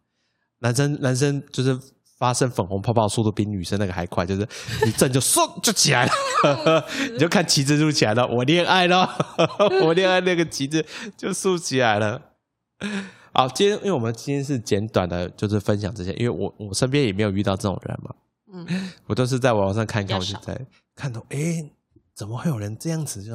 [0.59, 1.81] 男生男生就是
[2.21, 4.47] 发生粉红泡泡速度比女生那个还快，就是
[4.87, 6.13] 一震就嗖就起来了，
[7.13, 9.09] 你就看旗帜竖起来了，我恋爱了，
[9.85, 10.85] 我恋爱那个旗帜
[11.17, 12.21] 就竖起来了。
[13.33, 18.15] 好，今天因为我们今天是简短的，就是分享这些，因为我我身边也没有遇到这种人嘛，
[18.53, 20.61] 嗯我都是在网上看一看，我就在
[20.95, 21.65] 看到，哎，
[22.15, 23.23] 怎么会有人这样子？
[23.23, 23.33] 就，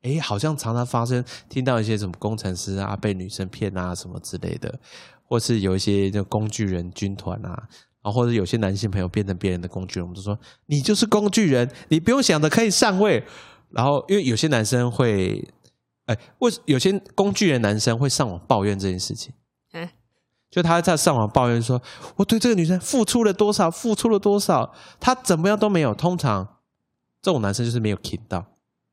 [0.00, 4.78] 哎，好像常常发生，听到一些什么工程师啊被女生骗啊什么之类的，
[5.24, 7.68] 或是有一些就工具人军团啊，
[8.02, 13.24] 然后或者有些男性朋友变成别人的工具人，我们就说你就是工具人，你不用想着可以上位。
[13.70, 15.48] 然后因为有些男生会，
[16.06, 19.32] 哎，为有些工具人男生会上网抱怨这件事情。
[19.70, 19.90] 哎
[20.50, 21.80] 就他在上网抱怨说，
[22.16, 25.94] 我对这个女生付出了多少，付出了多少，她怎么样都没有。
[25.94, 26.46] 通常
[27.22, 28.44] 这种男生就是没有 k 到，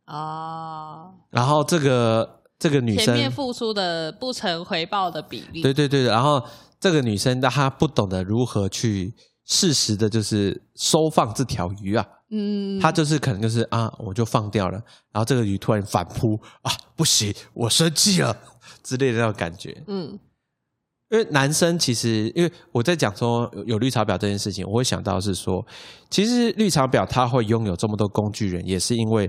[0.06, 6.42] 哦，然后这个这个女生，前面付出的不成回报的比例，对对对，然后
[6.80, 9.14] 这个女生她不懂得如何去
[9.46, 14.78] 适时的，就是收放这条鱼啊，嗯，她就是可能就是啊，我就放掉了，
[15.12, 18.36] 然后这个鱼突然反扑啊，不行，我生气了
[18.84, 19.84] 之类的那种感觉。
[19.88, 20.20] 嗯
[21.12, 25.66] 因为男生其实，因为我在讲说有有绿茶婊这件事情，我会想到是说，
[26.08, 29.28] 其实绿茶婊他会拥有这么多工具人，也是因为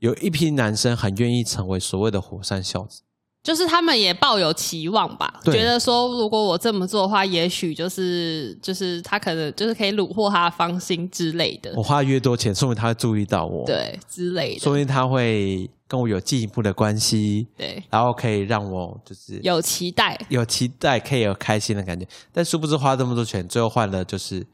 [0.00, 3.02] 有一批男生很愿意成为所谓的火山孝子。
[3.42, 22.06] 就是他们也抱有期望吧，对觉得说如果我这么做的话，也许就是就是他可能就是可以虏获他的芳心之类的，我花越多钱，说明他会注意到我，，对之类的，说明他会跟我有进一步的关系，对，然后可以让我就是有期待，有期待，可以有开心的感觉。
[22.32, 24.46] 但殊不知花这么多钱，最后换了就是，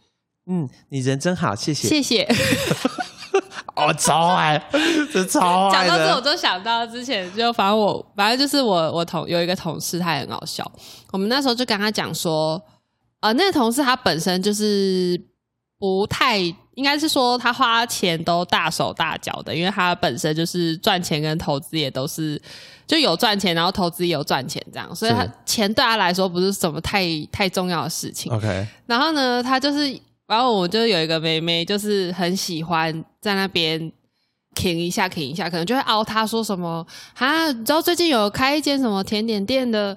[0.47, 1.87] 嗯，你人真好，谢谢。
[1.89, 2.27] 谢谢。
[3.79, 4.61] 哦，超爱，
[5.13, 6.33] 这超爱讲到这，我的。
[6.33, 10.69] 就想到之前就反正我反正就是我我同有一个同事，他也很好笑。
[11.13, 12.61] 我们那时候就跟他讲说，
[13.21, 15.21] 呃，那个同事他本身就是
[15.79, 16.39] 不太，
[16.75, 22.41] 应该是说他花钱都大手大脚的，因为他本身就是赚钱跟投资也都是
[22.87, 28.33] 就有赚钱，然后投资也有赚钱这样，所以他钱对他来说不是什么太太重要的事情。
[28.33, 33.91] OK，然后呢，他就是，然后我就有一个妹妹，就是很喜欢在那边
[34.55, 39.97] 停一下，停一下，可能就会凹她说什么啊，你知道最近有开一间什么甜点店的，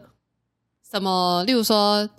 [0.89, 2.09] 什么，例如说，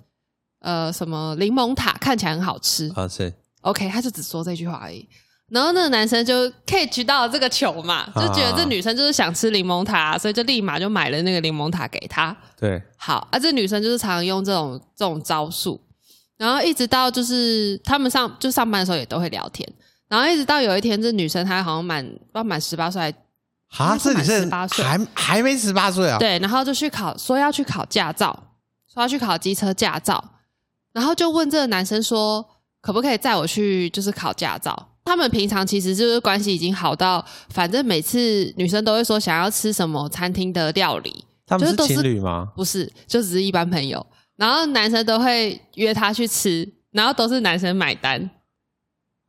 [0.59, 5.07] 呃，什么柠檬塔看起来很好吃、啊是 o k 他就只说这句话而已。
[5.49, 12.35] 然后那个男生就 catch 到了这个球嘛，就觉得这女生就是想吃柠檬塔，所以就立马就买了那个柠檬塔给她。
[12.59, 15.79] 对，好啊，这女生就是常常用这种这种招数，
[16.43, 19.65] 然后一直到就是他们上就上班的时候也都会聊天，
[20.09, 23.01] 然后一直到有一天，这女生她好像满不知道满十八岁
[23.69, 26.17] 还，啊，这女生18岁还还没十八岁啊？
[26.19, 28.37] 对，然后就去考，说要去考驾照，
[28.93, 30.21] 说要去考机车驾照，
[30.91, 32.45] 然后就问这个男生说，
[32.81, 34.89] 可不可以载我去就是考驾照？
[35.05, 42.49] 他们平常其实就是关系已经好到，反正每次女生都会说想要吃什么餐厅的料理，他们是情侣吗？
[42.53, 44.05] 不是，就只是一般朋友。
[44.43, 48.19] 然后男生都会约她去吃，然后都是男生买单，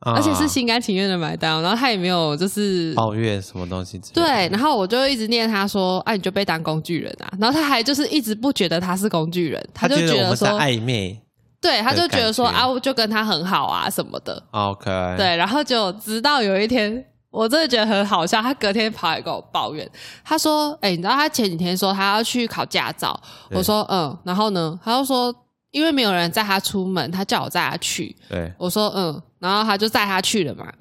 [0.00, 1.62] 啊而且是心甘情愿的买单哦。
[1.62, 4.00] 然后他也没有就是抱怨什么东西？
[4.12, 11.20] 对，然后我就一直念他说：“啊，你就被当工具人啊！”然后他还就是一直不觉得他是工具人，他就觉得我们在说，暧昧。
[11.60, 14.42] 对，他就觉得说觉啊，我就跟他很好啊什么的。
[14.50, 19.90] OK，，对，然后就直到有一天，我真的觉得很好笑，他隔天跑来跟我抱怨，
[20.24, 23.20] 他说：“哎、你知道他前几天说他要去考驾照，
[23.50, 25.34] 我说嗯，然后呢，他就说
[25.72, 30.72] 因为没有人载他出门，他叫我载他去，对，我说嗯，然后他就载他去了嘛。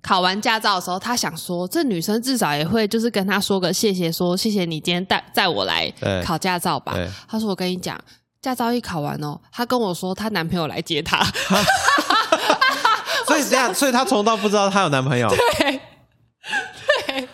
[0.00, 5.92] 考完驾照的时候，他想说，这女生至少也会就是跟他说个谢谢，说谢谢你今天带载我来
[6.24, 6.96] 考驾照吧。
[7.28, 7.98] 他说我跟你讲，
[8.40, 11.22] 驾照一考完哦，她跟我说她男朋友来接她。
[13.34, 15.28] 所以这样，所以她从到不知道她有男朋友。
[15.28, 15.80] 对，
[17.06, 17.28] 对。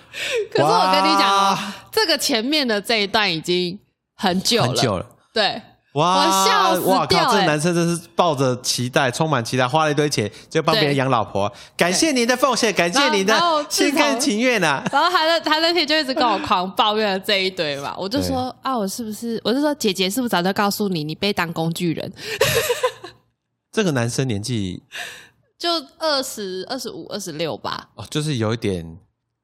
[0.53, 3.79] 可是我跟你讲这个前面的这一段已经
[4.17, 5.07] 很久了，很久了。
[5.33, 5.63] 对，
[5.95, 6.27] 哇！
[6.27, 7.07] 我笑死哇靠！
[7.07, 11.51] 这掉欸男生真是抱着期待，充满期待，花了一堆钱就帮别人对养老婆。
[11.77, 13.35] 感谢您的奉献，感谢您的
[13.69, 14.83] 心从甘情愿啊！
[14.93, 19.41] 然后他那他那天就一直跟我狂抱怨了这一堆嘛，我就说啊，我是不是？
[19.45, 22.13] 我就说姐姐是不是早就告诉你，你被当工具人？
[23.73, 24.83] 这个男生年纪
[25.61, 25.69] 就
[25.99, 28.99] 二十二十五、二十六吧，哦，就是有一点，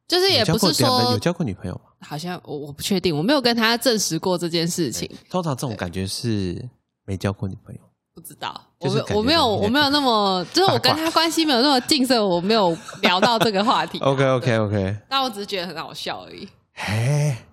[0.09, 1.91] 就是也不是说有交过女朋友吗？
[2.01, 6.67] 好像我我不确定，我没有跟他证实过这件事情，通常这种感觉是
[7.05, 7.81] 没交过女朋友。
[8.15, 8.59] 不知道。
[8.81, 13.99] 就是我没我没有我没有那么， 就是我跟他关系没有那么近，所以我没有聊到这个话题。
[14.05, 16.49] OK OK OK，但我只是觉得很好笑而已。
[16.73, 17.47] 哎，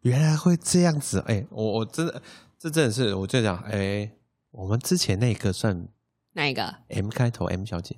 [0.00, 2.20] 原来会这样子，哎，我我真的
[2.58, 4.10] 这真的是，我就讲，哎，
[4.50, 5.86] 我们之前那个算
[6.32, 7.96] 哪一个？M 开头 M 小姐，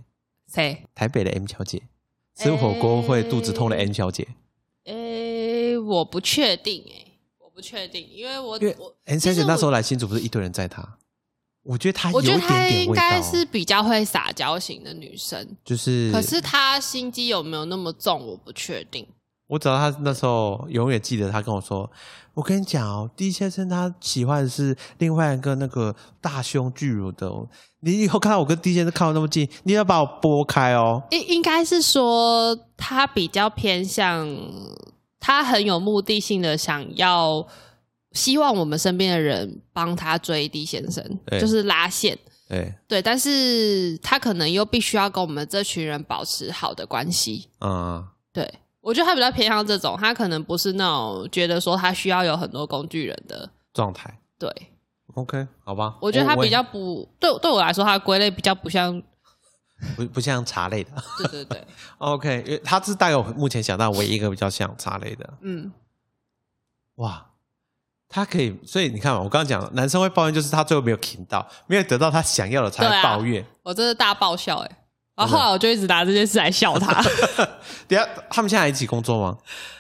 [0.52, 0.84] 谁？
[0.94, 1.82] 台北的 M 小姐，
[2.34, 4.26] 吃火锅会肚子痛的 M 小姐，
[4.84, 7.06] 诶，我不确定诶，
[7.38, 10.98] 我不确定，因为我因为我 M 小姐那时候来新竹不是一堆人在她，
[11.62, 19.06] 我觉得她有一点我觉得她应该，是比较会撒娇型的女生，就是，可是她心机有没有那么重，我不确定。
[19.50, 21.90] 我只要他那时候永远记得他跟我说
[22.34, 27.48] ：“我跟你讲哦，D 先生他喜欢的是另外一个那个大胸巨乳的哦，
[27.80, 31.02] 你以后看到我跟 D 先生靠那么近，你要把我拨开哦。
[31.10, 34.28] 应应该是说他比较偏向，
[35.18, 37.44] 他很有目的性的想要，
[38.12, 42.16] 希望我们身边的人帮他追 D 先生，对就是拉线。”
[42.48, 47.48] 对，对，但是他可能又必须要跟我们这群人保持好的关系。
[47.60, 53.48] 嗯，对我觉得他比较偏向这种，他可能不是那种觉得说他需要有很多工具人的。
[53.72, 54.50] 状态对
[55.14, 55.96] ，OK，好吧。
[56.00, 59.00] 我觉得他比较不对，对我来说，他的归类比较不像。
[59.96, 60.90] 不不像茶类的。
[61.16, 61.66] 对对对，
[61.98, 65.26] OK，因为他是大概我目前想到唯一一个比较像茶类的。
[65.40, 65.72] 嗯，
[66.96, 67.28] 哇，
[68.06, 73.42] 他可以，所以你看嘛，我刚刚讲，男生会抱怨，就是他最后没有听到，没有得到他想要的才会抱怨。
[73.62, 74.79] 我真的大爆笑哎、
[75.20, 77.02] 然后后来我就一直拿这件事来笑他，
[77.86, 79.36] 等一下他们现在还一起工作吗？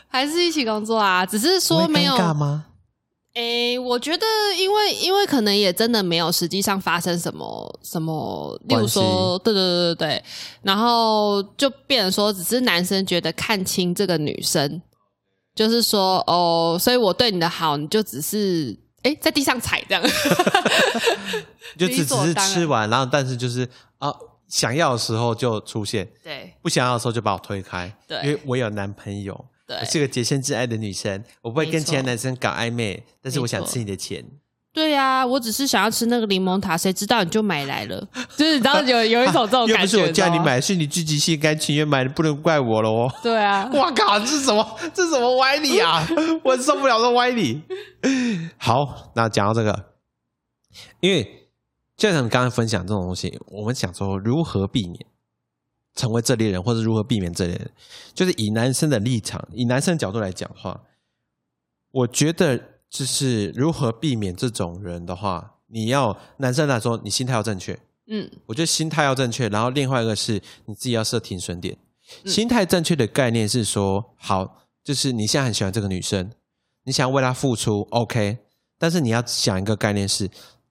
[0.08, 2.66] 还是一起工作啊，只是说不会没有尴尬吗？
[3.34, 4.26] 诶，我觉得
[4.58, 10.24] 因为因为可能也真的没有实际上发生什么什么，例如说，对对对对对，
[10.62, 14.82] 然后就变成说，只是男生觉得看清这个女生，
[15.54, 20.02] 就是说哦，所以我对你的好，你就只是诶在地上踩这样，
[21.78, 22.98] 就只只是吃完，然。
[22.98, 23.66] 后但是就是
[23.98, 24.12] 啊，
[24.50, 27.90] 想要的时候就出现，对不想要的时候就把我推开。
[28.06, 34.24] 对因为我有男朋友，对我是个洁身自爱的女生，我不会跟其他男生搞暧昧，但是我想吃你的钱。
[34.72, 43.12] 对呀、我只是想要吃那个柠檬塔，谁知道你就买来了， 就是你知道有有一种这种 感觉，不是我叫你买，是你自己心甘情愿买的，不能怪我了哦。
[43.20, 44.20] 对啊， 我靠！
[44.20, 44.78] 这是什么？
[44.94, 46.06] 这是什么歪理啊？
[46.44, 47.60] 我受不了这歪理。
[48.58, 49.86] 好，那讲到这个，
[51.00, 51.49] 因为
[52.00, 55.04] 就像你刚刚分享这种东西，我们想说如何避免
[55.94, 57.70] 成为这类人，或者如何避免这类人，
[58.14, 60.80] 就是以男生的立场，以男生的角度来讲的话，
[61.90, 62.58] 我觉得
[62.88, 67.78] 就是如何避免这种人的话，你要男生来说，你心态要正确。
[68.06, 71.76] 嗯我觉得心态要正确，然后另外一个是你自己要设停损点。
[72.24, 76.32] 嗯心态正确的概念是说，好，就是你现在很喜欢这个女生，
[76.84, 78.38] 你想要为她付出，OK，
[78.78, 80.30] 但是你要想一个概念是，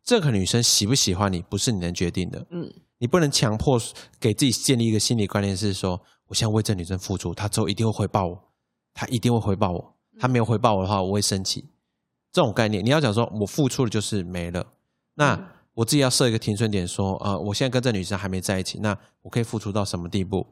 [0.10, 3.80] 这个女生喜不喜欢你，不是你能决定的，嗯你不能强迫
[4.20, 8.44] 给自己建立一个心理观念是说，我现在为这女生付出，她之后一定会回报我，
[8.92, 11.70] 她一定会回报我，她没有回报我的话，我会生气。
[12.32, 14.66] 这种概念，你要讲说我付出的就是没了，
[15.14, 15.36] 那。
[15.36, 15.46] 嗯
[15.76, 20.46] 我自己要设一个停损点，说，呃，我现在跟这女生还没在一起，那我可以付出到什么地步？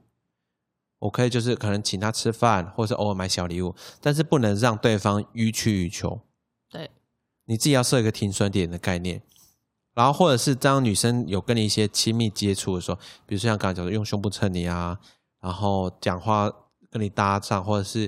[0.99, 6.21] 我可以就是可能请她吃饭，或者是偶尔买小礼物，但是不能让对方予取予求。
[6.69, 6.91] 对，
[7.43, 9.21] 你自己要设一个停损点的概念，
[9.97, 14.95] 然后或者是当女生有跟你一些亲密接触的时候，比如说像刚才讲的用胸部蹭你啊，
[15.41, 16.51] 然后讲话
[16.91, 18.07] 跟你搭讪，或者是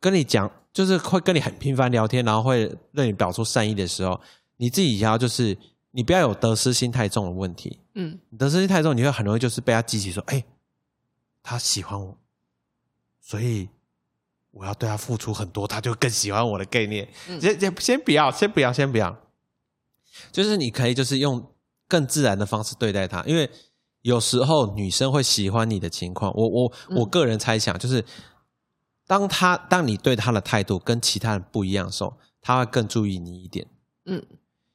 [0.00, 4.20] 跟你讲，就是会跟你很频繁聊天，然后会让你表出善意的时候，
[4.56, 5.56] 你自己也要就是
[5.92, 7.78] 你不要有得失心太重的问题。
[7.94, 10.44] 嗯你得失心太重，你会很容易就是被他激起说，哎、
[11.44, 12.18] 他喜欢我，
[13.20, 13.68] 所以
[14.50, 17.08] 我要对他付出很多，他就更喜欢我的概念。
[17.28, 19.16] 嗯先先先不要，先不要，先不要，
[20.30, 21.44] 就是你可以就是用
[21.88, 23.48] 更自然的方式对待他，因为
[24.02, 28.04] 有时候女生会喜欢你的情况，我我嗯我个人猜想就是，
[29.06, 33.66] 当他当你对他的态度跟其他人不一样的时候，他会更注意你一点。
[34.06, 34.22] 嗯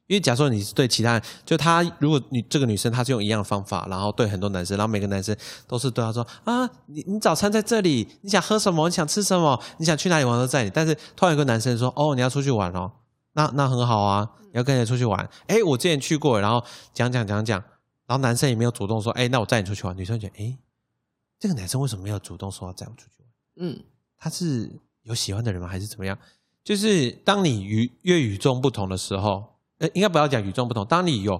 [0.07, 5.35] 因为假如说你是对其他人，就他如果你这个女生她是用一样的方法，然后对很多男生，然后每个男生
[5.67, 8.87] 都是对她说啊，你你早餐在这里，你想喝什么？
[8.87, 9.61] 你想吃什么？
[9.79, 10.69] 你想去哪里玩都在你。
[10.69, 12.89] 但是突然有个男生说哦，你要出去玩哦，
[13.37, 15.29] 那那很好啊，你要跟人出去玩。
[15.45, 17.59] 哎，我之前去过，然后讲讲讲讲，
[18.07, 19.95] 然后男生也没有主动说，哎，那我带你出去玩。
[19.95, 20.57] 女生觉得，哎，
[21.39, 23.29] 这个男生为什么没有主动说要载我出去玩？
[23.57, 23.83] 嗯
[24.17, 24.71] 他是
[25.03, 25.67] 有喜欢的人吗？
[25.67, 26.17] 还是怎么样？
[26.63, 30.83] 就是当你与越与众不同的时候，呃，应该不要讲与众不同。
[30.83, 31.39] 当你有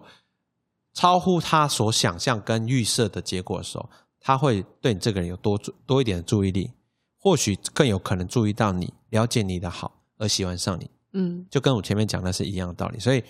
[0.94, 3.90] 超乎他所想象跟预设的结果的时候，
[4.20, 6.72] 他会对你这个人有多注多一点的注意力，
[7.18, 10.90] 或许更有可能注意到你，了解你的好而喜欢上你，
[11.20, 13.00] 嗯就跟我前面讲的是一样的道理。
[13.00, 13.24] 所以，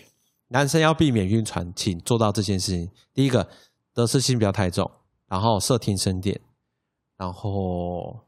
[0.50, 2.90] 男生要避免晕船，请做到这件事情。
[3.14, 3.48] 第一个，
[3.94, 4.90] 得失心不要太重，
[5.28, 6.40] 然后设听声点，
[7.18, 8.20] 然后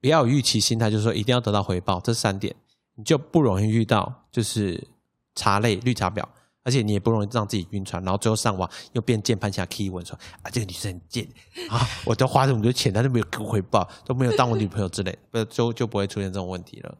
[0.00, 2.54] 不要有预期心态，就是说一定要得到回报，这三点
[2.94, 4.86] 你就不容易遇到就是
[5.34, 6.22] 茶类绿茶婊，
[6.62, 11.26] 而且你也不容易让自己晕船，然后最后上网又变键盘侠 key 文说啊这个女生很贱
[11.68, 16.98] 啊，我都花这么多钱，她都没有给我回报，都没有当我女朋友之类，不就就不会出现这种问题了。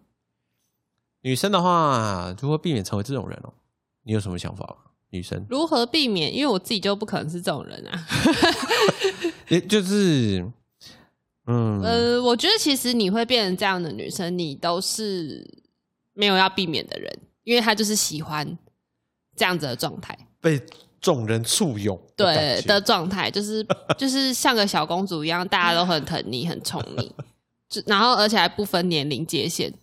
[1.22, 3.52] 女生的话，如何避免成为这种人哦？
[4.04, 4.76] 你有什么想法吗？
[5.10, 6.34] 女生，如何避免？
[6.34, 8.06] 因为我自己就不可能是这种人啊。
[9.48, 10.48] 也就是，
[11.46, 15.44] 嗯，呃，我觉得其实你会变成这样的女生，你都是
[16.12, 18.56] 没有要避免的人，因为她就是喜欢
[19.34, 20.64] 这样子的状态，被
[21.00, 23.66] 众人簇拥对的状态，就是
[23.98, 27.12] 就是像个小公主一样，大家都很疼你，很宠你，
[27.68, 29.74] 就然后而且还不分年龄界限，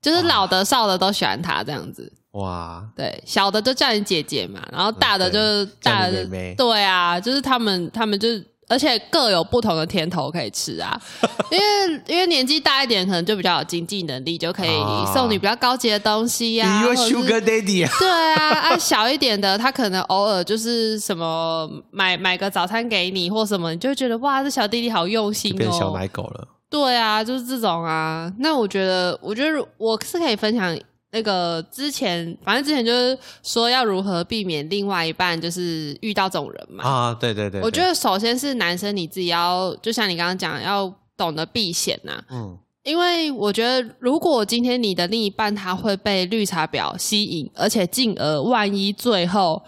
[0.00, 2.12] 就是老的少的都喜欢他这样子。
[2.32, 6.08] 哇，对，小的就叫你姐姐嘛，然后大的就是大
[6.56, 10.96] 对啊，就是他们他们就是，而且各有不同的甜头可以吃啊。
[11.50, 17.90] 因为因为年纪大一点，可能就比较有经济能力，就可以啊送你比较高级的东西呀、你有或者是 Sugar Daddy 啊？
[17.98, 25.54] 对啊，啊小一点的，他可能偶尔就是什么买买个早餐给你或什么，你就觉得哇，这小弟弟好用心哦。
[25.54, 26.46] 就变小奶狗了。
[26.70, 28.32] 对啊，就是这种啊。
[28.38, 30.78] 那我觉得，我觉得我是可以分享
[31.12, 36.84] 那个之前，反正之前就是说要如何避免另外一半就是遇到这种人嘛。
[36.84, 49.60] 啊，对对对，我觉得，首先是男生你自己要，就像你刚刚讲，要懂得避险呐、嗯，因为我觉得，如果今天你的另一半他会被绿茶婊吸引，而且进而万一最后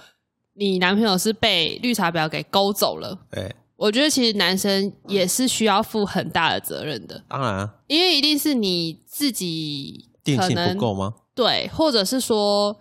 [0.55, 3.53] 你男朋友是被绿茶婊给勾走了，对，
[3.83, 7.20] 我觉得其实男生也是需要负很大的责任的。
[7.26, 11.16] 当然啊，因为一定是你自己定性不够吗？
[11.35, 12.78] 对，或者是说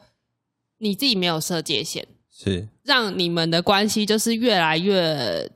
[0.78, 5.52] 你自己没有设界限，是让你们的关系就是越来越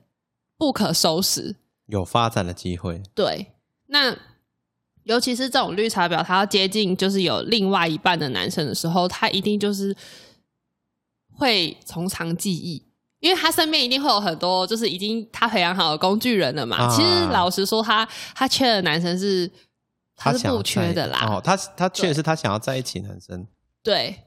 [0.58, 1.54] 不可收拾。
[1.86, 3.00] 有发展的机会。
[3.14, 3.52] 对，
[3.86, 4.18] 那
[5.04, 9.96] 尤其是这种绿茶婊，他要接近就是有另外一半的男生的时候，他一定就是
[11.30, 12.82] 会从长计议。
[13.20, 16.76] 因为他身边一定会有很多，就是已经他培养好的工具人了嘛。
[16.76, 19.50] 啊其实老实说他，他缺的男生是
[20.14, 21.20] 他是想要不缺的啦。
[21.20, 23.46] 在哦，他他确对实是他想要在一起，男生
[23.82, 24.24] 对，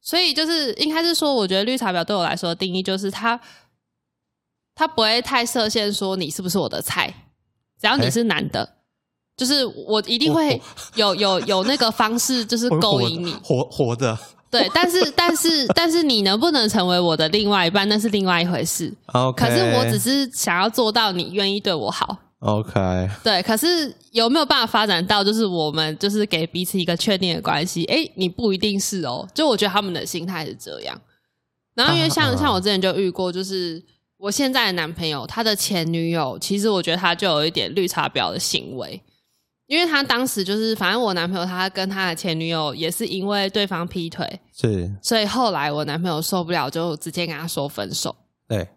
[0.00, 3.38] 所以就是应该是说，我觉得绿茶婊对我来说的定义就是他，
[4.74, 7.12] 他不会太设限，说你是不是我的菜，
[7.78, 8.76] 只要你哎是男的，
[9.36, 10.60] 就是我一定会
[10.94, 13.32] 有有有那个方式，就是勾引你。
[13.42, 14.18] 活活的。
[14.50, 18.92] 对，但是但是但是你能不能成为我的另外一半，那是另外一回事。
[19.12, 22.16] OK，可是我只是想要做到你愿意对我好。
[22.40, 27.84] OK，对，可是有没有办法发展到，就是我们就是给彼此一个确定的关系？
[27.84, 29.28] 哎，你不一定是哦。
[29.34, 30.98] 就我觉得他们的心态是这样。
[31.74, 33.80] 然后因为像、啊像我之前就遇过，就是
[34.16, 39.00] 我现在的男朋友他的前女友，其实我觉得他就有一点绿茶婊的行为，
[39.70, 48.12] 因为他当时就是反正我男朋友他跟他的前女友也是因为对方劈腿，是，所以后来我男朋友受不了，就直接跟他说分手。
[48.48, 48.68] 对，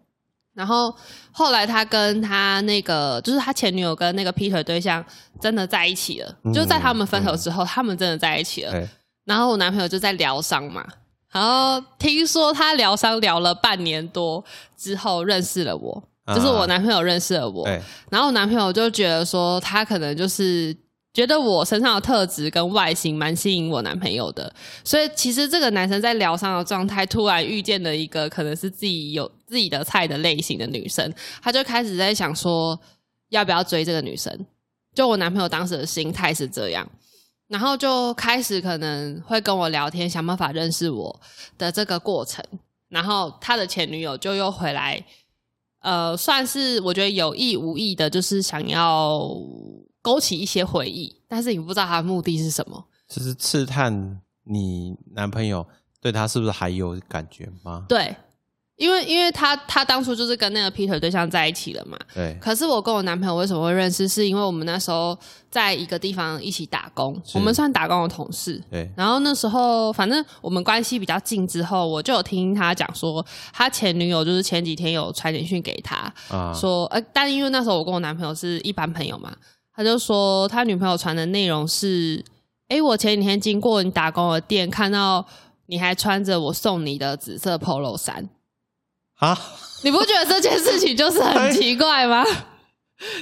[0.54, 0.94] 然后
[1.32, 5.04] 后来他跟他那个，就是他前女友跟那个劈腿对象
[5.40, 8.88] 真的在一起了，嗯就在他们分手之后，他们真的在一起了。
[9.24, 10.86] 然后我男朋友就在疗伤嘛，
[11.32, 14.44] 然后听说他疗伤疗了半年多
[14.76, 17.82] 之后认识了我，啊就是我男朋友认识了我，对，
[18.12, 20.72] 然后我男朋友就觉得说他可能就是。
[21.14, 24.52] 觉得我身上的特质跟外形蛮吸引我男朋友的，
[24.82, 32.78] 所以其实这个男生在疗伤的状态，突然遇见了一个可能是自己有自己的菜的类型的女生，他就开始在想说
[33.30, 34.46] 要不要追这个女生。
[34.92, 36.88] 就我男朋友当时的心态是这样，
[37.46, 41.20] 然后就开始可能会跟我聊天，想办法认识我
[41.56, 42.44] 的这个过程。
[42.88, 45.04] 然后他的前女友就又回来，
[45.80, 49.28] 呃，算是我觉得有意无意的，就是想要
[50.04, 52.84] 勾起一些回忆，但是你不知道他的目的是什么。
[53.08, 55.66] 就是刺探你男朋友
[55.98, 57.86] 对他是不是还有感觉吗？
[57.88, 58.14] 对，
[58.76, 61.98] 因为因为他他当初就是跟那个劈腿对象在一起了嘛。
[62.12, 64.06] 对，可是我跟我男朋友为什么会认识？
[64.06, 65.16] 是因为我们那时候
[65.50, 68.62] 在一个地方一起打工，我们算打工的同事。
[68.70, 79.34] 对，然后那时候，反正我们关系比较近之后，我就有听他讲说，他前女友就是前几天有传简讯给他，啊，说，呃，但因为那时候我跟我男朋友是一般朋友嘛，
[79.74, 82.24] 他就说他女朋友传的内容是，
[82.68, 85.26] 诶，我前几天经过你打工的店，看到
[85.66, 88.28] 你还穿着我送你的紫色 polo 衫，
[89.16, 89.36] 啊，
[89.82, 92.24] 你不觉得这件事情就是很奇怪吗？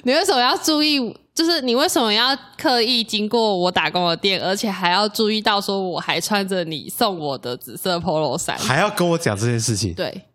[0.04, 1.16] 你为什么要注意？
[1.34, 8.58] 就是你为什么要刻意经过我打工的店，而且还要注意到说我还穿着你送我的紫色 polo 衫？
[8.58, 10.26] 还要跟我讲这件事情，对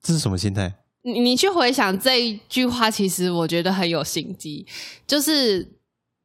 [0.00, 0.72] 这是什么心态？
[1.12, 4.66] 你，你去回想这一句话，其实我觉得很有心机。
[5.06, 5.66] 就是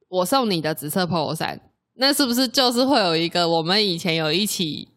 [0.10, 1.60] 我送你的紫色 polo 衫，
[1.96, 4.88] 那是不是就是会有一个我们以前有一起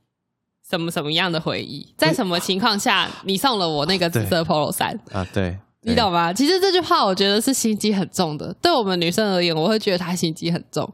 [0.68, 1.94] 什么什么样的回忆？
[1.96, 4.98] 在什么情况下你送了我那个紫色 polo 衫？
[5.12, 6.32] 啊，对，你懂吗？
[6.32, 10.92] 其实这句话我觉得是心机很重的，对我们女生而言，我会觉得他心机很重。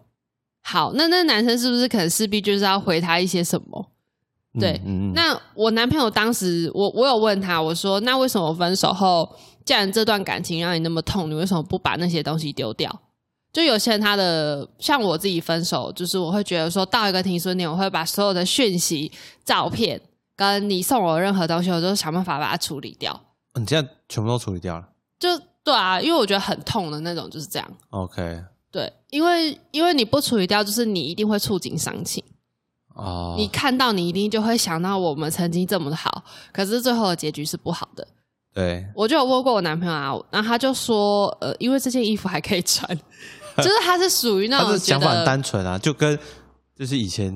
[0.65, 3.92] 好，那那男生是不是可能势必就是要回他一些什么？
[4.61, 4.73] 对？
[4.85, 9.29] 嗯嗯嗯，那我男朋友当时，我我有问他，我说：“那为什么分手后，
[9.65, 13.01] 既然这段感情让你那么痛，你为什么不把那些东西丢掉？”
[13.53, 19.13] 就有些人他的，像我自己分手，就是我会觉得说到一个停损点，我会把所有的讯息、
[19.45, 20.01] 照片
[20.35, 23.21] 跟你送我的任何东西，我都想办法把它处理掉。
[23.55, 24.89] 你现在全部都处理掉了
[25.19, 25.29] 就
[25.63, 27.71] 对啊，因为我觉得很痛的那种就是这样。
[27.91, 32.25] ，OK，对，因为因为你不处理掉，就是你一定会触景伤情。
[32.95, 36.23] 哦，你看到，你一定就会想到我们曾经这么的好，
[36.53, 38.07] 可是最后的结局是不好的。
[38.55, 42.87] 对，我就有问过我男朋友啊，然后他就说，呃，因为这件衣服还可以穿，
[43.57, 46.19] 就是他是属于那种想法很，单纯啊，就跟
[46.77, 47.33] 就是以前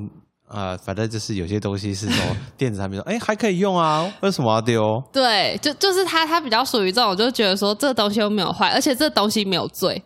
[0.47, 5.03] 啊、呃反正就是有些东西是说 电子产品说，哎，还可以用啊，为什么要丢？
[5.11, 10.03] 对，就就是他，他比较属于这种，就觉得说这东西又没有坏，而且这东西没有罪。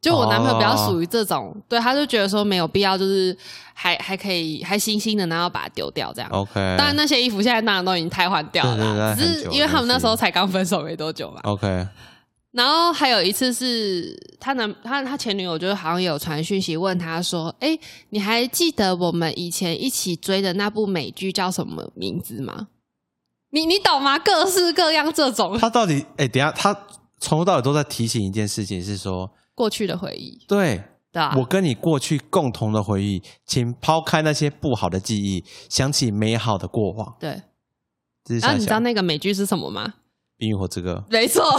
[0.00, 3.36] 就我男朋友比较属于这种，对，他就觉得说没有必要，就是
[3.74, 6.30] 还还可以还新新的，然后把它丢掉这样。
[6.30, 11.40] OK，当然那些衣服现在当然都已经汰换掉了只是因为他们那时候才刚分手没多久嘛。
[11.44, 11.86] OK，
[12.52, 17.78] 然后还有一次是他男他他前女友就是好像有传讯息问他说：“哎，
[18.08, 22.68] 你还记得我们以前一起追的那部美剧叫什么名字吗？”
[23.52, 24.18] 你你懂吗？
[24.18, 26.72] 各式各样这种他到底哎，等一下他
[27.18, 29.30] 从头到尾都在提醒一件事情，是说，
[29.60, 30.82] 过去的回忆，对
[31.12, 31.34] 对吧？
[31.36, 37.14] 我跟你过去共同的回忆，请抛开那些不好的记忆，想起美好的过往。
[37.20, 37.42] 对。
[38.24, 39.92] 这是然后你知道那个美剧是什么吗？
[40.38, 41.42] 冰与火之歌没错，》，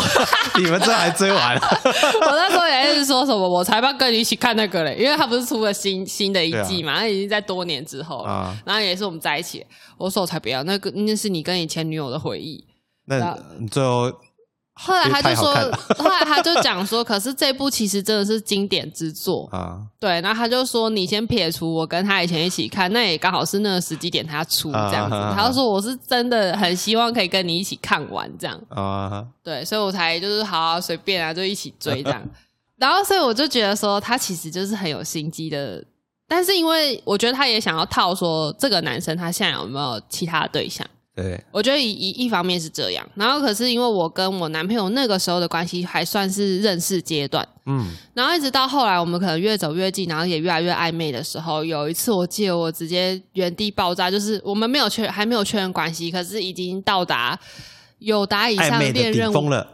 [0.60, 1.62] 你们这还追完了？
[2.26, 8.32] 我那时候也是说什么，我才不要跟你一起看那个嘞，因为他不是出了新新的一季嘛，那、已经在多年之后了。
[8.32, 9.64] 啊，然后也是我们在一起，
[10.00, 12.66] 我说我才不要，那个那是你跟你前女友的回忆。
[13.06, 14.12] 那你最后
[14.84, 15.54] 后来他就说
[15.98, 20.20] 后来他就讲说，可是这部其实真的是经典之作， 啊，对。
[20.22, 25.16] 然后他就说，你先撇除我跟他以前一起看，那也刚好是那个时机点他出这样子。
[25.36, 32.22] 他就说，我是真的很希望可以跟你一起看完这样，啊，对，所以我才就是好好随便啊，就一起追这样。
[32.78, 35.84] 然后所以我就觉得说，他其实就是很有心机的。
[36.28, 57.38] 但是因为我觉得他也想要套说这个男生他现在有没有其他的对象，对，我觉得一一一方面是这样，然后可是因为我跟我男朋友那个时候的关系还算是认识阶段，嗯，然后一直到后来我们可能越走越近，然后也越来越暧昧的时候，有一次我记得我直接原地爆炸，就是我们没有确还没有确认关系，可是已经到达
[58.00, 59.32] 有达以上恋人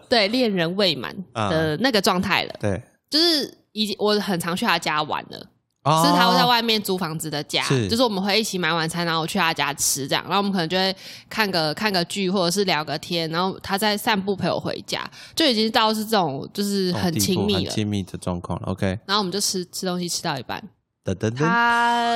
[0.10, 2.82] 对恋人未满的那个状态了，对，
[3.12, 5.48] 就是已经我很常去他家玩了。
[5.88, 6.04] 哦。
[6.06, 7.88] 是他会在外面租房子的家，是。
[7.88, 10.96] 就是我们会一起买晚餐，然后我去他家吃这样，然后我们可能就会
[11.30, 17.60] 看个看个剧，或者是聊个天，然后他在散步陪我回家，就已经到是这种就是很亲密了。
[17.62, 18.68] 很亲密的状况了。
[18.68, 20.62] OK，然后我们就吃吃东西吃到一半，
[21.04, 22.12] 等等等，他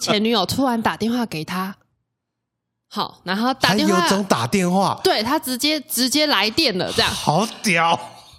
[0.00, 1.74] 前女友突然打电话给他，
[2.90, 7.10] 好，然后打还电话，有种打电话，对他直接直接来电了，这样。
[7.10, 7.98] 好屌，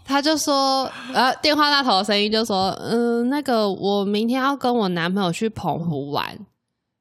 [0.10, 6.36] 他就说，呃，电话那头的声音就说，嗯，那个我明天要跟我男朋友去澎湖玩，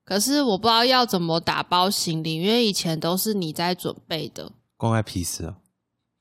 [0.05, 4.53] 可是我不知道要怎么打包行李，因为以前都是你在准备的。
[4.77, 5.57] 关爱屁事啊！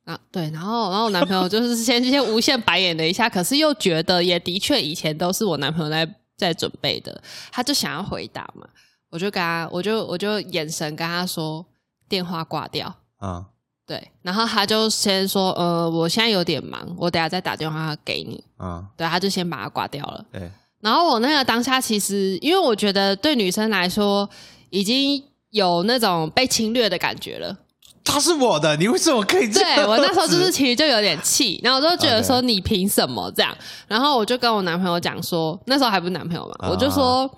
[0.06, 7.22] 啊，对，然后，然后我男朋友就是先先无限白眼了一下，可是又觉得也的确以前都是我男朋友在在准备的，
[7.52, 8.66] 他就想要回答嘛，
[9.10, 11.66] 我就跟他，我就我就眼神跟他说，
[12.08, 12.96] 电话挂掉。
[13.18, 13.48] 啊，
[13.88, 18.44] 对，然后他就先说，呃，我现在有点忙，我等下再打电话给你。
[18.58, 20.26] 啊，对，他就先把它挂掉了。
[20.30, 24.30] 对，然后我那个当下其实，因为我觉得对女生来说，
[24.72, 27.58] 已经有那种被侵略的感觉了。
[28.04, 29.76] 他是我的，你为什么可以这样？
[29.76, 33.56] 对我那时候就是其实就有点气，然后我就觉得说你凭什么这样？
[33.88, 37.30] 然后我就跟我男朋友讲说，那时候还不是男朋友嘛，啊我就说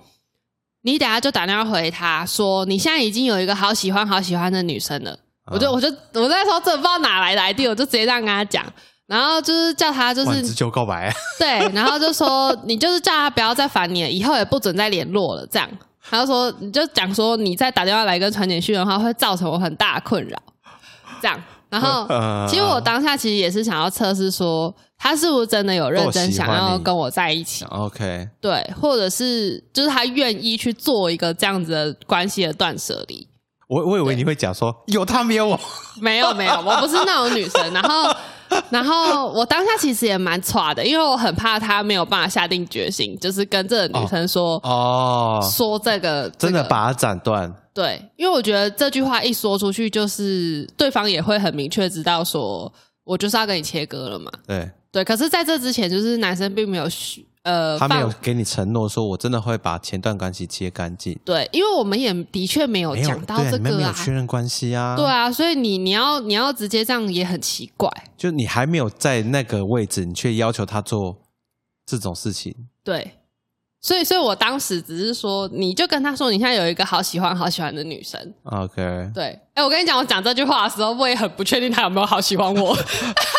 [0.81, 5.17] 你等下就打电话回他说，你现在已经有一个好喜欢好喜欢的女生了。
[5.51, 8.65] 我就我就我那时候真的不知道哪来的 idea，我就直接这样跟他讲，
[9.07, 15.69] 然后就是叫他就是直球告白，对，然后就说你就是叫他不要再烦你了，以后也不准再联络了，这样。
[16.01, 20.37] 他就说你就讲说你再打电话来跟传简讯的话，会造成我很大的困扰，
[21.21, 21.41] 这样。
[21.69, 33.28] 然后呃其实我当下其实也是想要测试说他是不是真的有认真想要跟我在一起，OK，对，或者是就是他愿意去做一个这样子的关系的断舍离。
[33.69, 35.59] 我我以为你会讲说有他没有我，
[36.01, 37.71] 没有没有，我不是那种女生。
[37.71, 38.15] 然后，
[38.71, 54.31] 然后我当下其实也蛮差的，因为我很怕他没有办法下定决心，就是跟这个女生说、哦，说这个真的把它斩断，对，因为我觉得这句话一说出去，就是对方也会很明确知道说我就是要跟你切割了嘛。
[54.47, 54.69] 对。
[54.91, 67.89] 对，可是在这之前，就是男生并没有许呃他没有给你承诺说我真的会把前段关系切干净，对，因为我们也的确没有讲到这个没有确认关系啊，对啊，所以你你要你要直接这样也很奇怪。
[68.15, 71.17] 就你还没有在那个位置，你却要求他做
[71.85, 73.13] 这种事情，对，
[73.81, 78.19] 所以，所以我当时只是说，你就跟他说，你现在有一个好喜欢、好喜欢的女生。
[78.43, 82.77] OK，对，哎，我跟你讲，我讲这句话的时候，我也很不确定他有没有好喜欢我。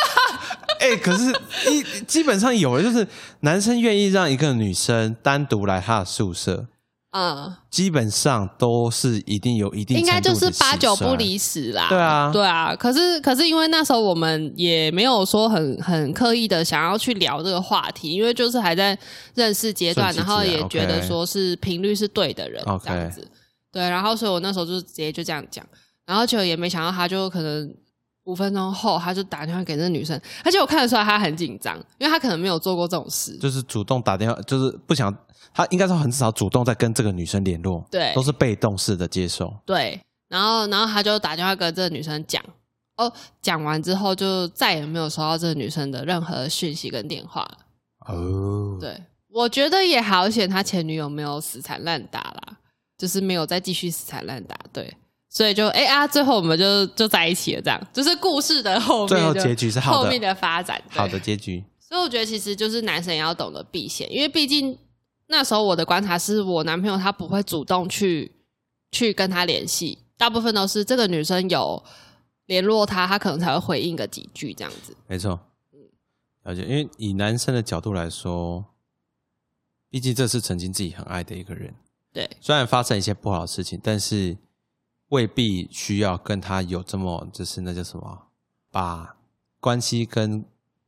[0.80, 1.30] 哎、可是
[1.70, 3.06] 一基本上有的就是
[3.40, 6.66] 男生愿意让一个女生单独来他的宿舍，
[7.12, 11.86] 嗯，基本上都是一定有一定应该就是八九不离十啦。
[11.90, 12.74] 对啊对啊。
[12.74, 18.98] 可是，可是因为那时候我们也没有说很很刻意的想要去聊这个话题，因为就是还在
[19.34, 23.28] 认识阶段，然然后也觉得说是频率是对的人这样子。
[23.70, 25.62] 对，然后所以我那时候就直接就这样讲，
[26.06, 27.74] 然后就也没想到他就可能。
[28.30, 33.36] 五分钟后，他就打电话给那个女生，而且我看得出来他很紧张，因为他可能没有做过这种事。
[33.38, 35.14] 就是主动打电话，就是不想
[35.52, 39.52] 他应该说很少主动在跟这个女生联络，对都是被动式的接受。
[39.66, 42.42] 对，然后然后他就打电话跟这个女生讲，
[42.96, 43.12] 哦，
[43.42, 47.58] 讲完之后就再也没有收到这个女生的任何讯息跟电话了。
[48.06, 52.58] 哦，对，我觉得也好险，他前女友没有死缠烂打啦，
[52.96, 54.56] 就是没有再继续死缠烂打。
[54.72, 54.96] 对，
[55.30, 60.82] 所以就哎啊，最后我们就就在一起了，这样就是故事的后面就最后结局是好的后面的发展。
[60.88, 61.64] 好的结局。
[61.78, 64.76] 所以我觉得其实就是男生也要懂得避嫌，因为毕竟
[65.28, 68.30] 那时候我的观察是我男朋友他不会主动去
[68.90, 71.82] 去跟他联系，大部分都是这个女生有
[72.46, 74.96] 联络他，他可能才会回应个几句这样子。
[75.06, 75.38] 没错，
[75.72, 75.78] 嗯
[76.44, 76.62] 了解。
[76.62, 78.64] 因为以男生的角度来说，
[79.88, 81.74] 毕竟这是曾经自己很爱的一个人，
[82.12, 84.36] 对虽然发生一些不好的事情，但是
[85.10, 88.26] 未必需要跟他有这么就是那叫什么，
[88.70, 89.16] 把
[89.60, 90.44] 关系跟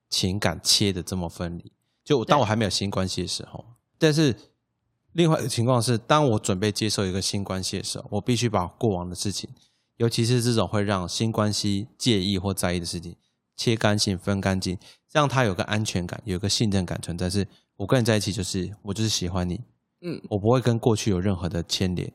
[0.09, 1.71] 情感切的这么分离。
[2.05, 3.65] 就当我还没有新关系的时候，
[3.99, 4.35] 但是
[5.13, 9.49] 另外一个情况是，当我准备接受一个新关系的时候，我必须把过往的事情，
[9.99, 13.15] 尤其是这种会让新关系介意或在意的事情，
[13.57, 14.79] 切干净、分干净，
[15.13, 17.29] 让他有个安全感、有个信任感存在。
[17.29, 17.47] 是
[17.77, 19.61] 我跟你在一起，就是我就是喜欢你，
[20.01, 22.13] 嗯，我不会跟过去有任何的牵连，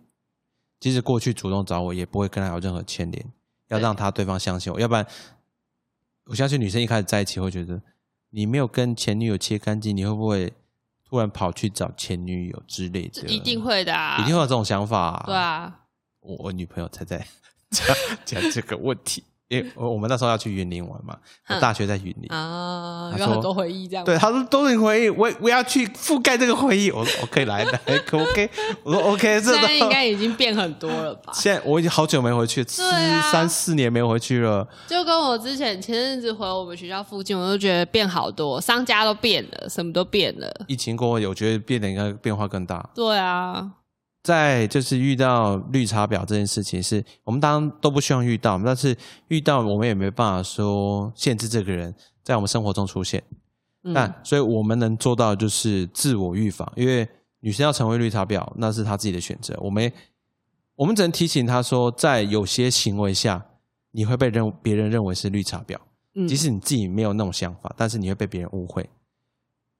[0.80, 3.25] 即使过去主动找我，也不会跟他有任何牵连，
[3.67, 5.05] 要让他对方相信我，要不然
[6.25, 7.82] 我相信女生一开始在一起会觉得
[8.30, 10.53] 你没有跟前女友切干净，你会不会
[11.03, 13.28] 突然跑去找前女友之类的？
[13.28, 15.86] 一定，会的啊，一定会有这种想法、对，啊，
[16.19, 17.25] 我我女朋友才在
[17.71, 19.23] 讲讲这个问题。
[19.49, 21.15] 因为我们那时候要去云林玩嘛，
[21.47, 24.03] 我嗯大学在云林，啊，有很多回忆这样。
[24.03, 26.91] 对，他说都是回忆，我我要去覆盖这个回忆。
[26.91, 28.49] 我说 OK，来来， 可 OK？
[28.83, 31.31] 我说 OK，这现在应该已经变很多了吧？
[31.35, 34.67] 现在我已经好久没回去，三四年没回去了。
[34.87, 40.51] 就跟我之前前阵子回我们学校附近，我就觉得变好多，商家都变了，什么都变了。
[40.67, 42.89] 疫情过后，我觉得变得应该变化更大。
[42.93, 43.71] 对啊，
[44.28, 48.93] 在就是遇到绿茶婊这件事情是，我们当然都不希望遇到，但是
[49.30, 53.23] 遇到我们也没办法说限制这个人在我们生活中出现。
[53.84, 57.07] 嗯但所以我们能做到就是自我预防，因为
[57.39, 59.57] 女生要成为绿茶婊，那是她自己的选择。
[59.61, 59.89] 我们
[60.75, 63.45] 我们只能提醒她说，在有些行为下，
[63.91, 65.78] 你会被认别人认为是绿茶婊，
[66.15, 68.89] 嗯即使你自己没有那种想法，但是你会被别人误会。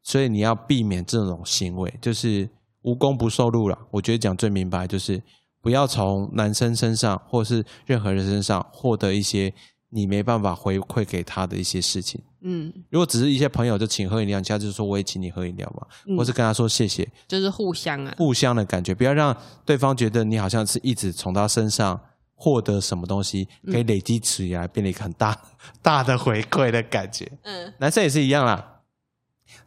[0.04, 2.50] 所以你要避免这种行为，就是
[2.82, 3.78] 无功不受禄了。
[3.92, 5.22] 我觉得讲最明白就是
[5.62, 9.54] 不不要从男生身上或是任何人身上获得一些
[9.90, 12.22] 你没办法回馈给他的一些事情。
[12.40, 22.00] 嗯，如果只是一些朋友就请喝饮料，你下次就说我也请你喝饮料嘛，嗯或是跟他说谢谢，就是互相啊，互相的感觉，不要让对方觉得你好像是一直从他身上
[22.34, 25.38] 获得什么东西，可以累积起来，变得一个很大
[25.82, 27.30] 大的回馈的感觉。
[27.44, 28.76] 嗯男生也是一样啦。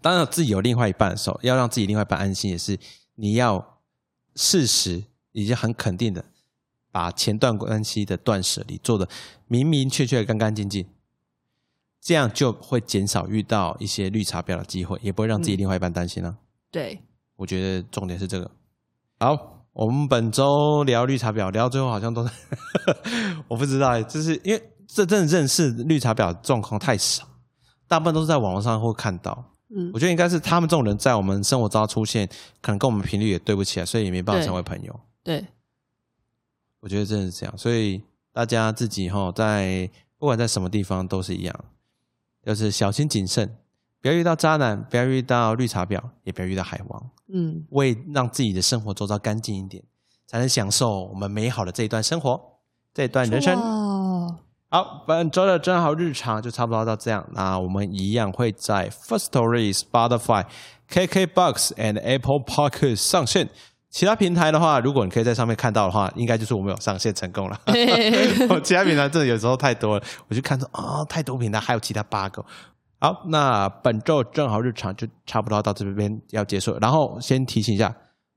[0.00, 2.78] 当然，自己有另外一半的时候，要让自己另外一半安心，也是
[3.20, 3.78] 你要
[4.34, 6.24] 事实已经很肯定的
[6.90, 9.06] 把前段关系的断舍离做的
[9.46, 10.86] 明明确确、干干净净，
[12.00, 16.38] 这样就会减少遇到一些绿茶婊的机会，也不会让自己另外一半担心了、
[16.70, 17.02] 对，
[17.36, 18.50] 我觉得重点是这个。
[19.18, 22.32] 好，我们本周聊绿茶婊，聊到最后好像都是
[23.48, 27.28] 我不知道欸，就是因为这真的认识绿茶婊的状况太少，
[27.86, 29.44] 大部分都是在网络上会看到。
[29.72, 32.28] 嗯我觉得应该是他们这种人在我们生活中出现，
[32.60, 35.00] 可能跟我们频率也对不起来，所以也没办法成为朋友。
[35.22, 35.46] 对，
[36.80, 38.02] 我觉得真的是这样，所以
[38.32, 41.64] 大家自己哈，在不管在什么地方都是一样，
[42.44, 43.56] 就是小心谨慎，
[44.00, 47.10] 不要遇到渣男，不要遇到绿茶婊，也不要遇到海王。
[47.32, 49.84] 嗯，为让自己的生活周遭干净一点，
[50.26, 52.40] 才能享受我们美好的这一段生活，
[52.92, 53.56] 这一段人生。
[54.70, 57.26] 哇好，本周的真好日常就差不多到这样。
[57.32, 60.46] 那我们一样会在 First Story、Spotify、
[60.88, 63.48] KKBox and Apple Podcast 上线。
[63.90, 67.60] 其他平台的话，如果你可以在上面看到的话，应该就是我们有上线成功了。
[68.62, 72.44] 其他平台真的有时候太多了，我就看到啊、太多平台，还有其他八个。
[73.00, 76.78] 好，那本周正好日常就差不多到这边要结束了。
[76.80, 77.92] 然后先提醒一下，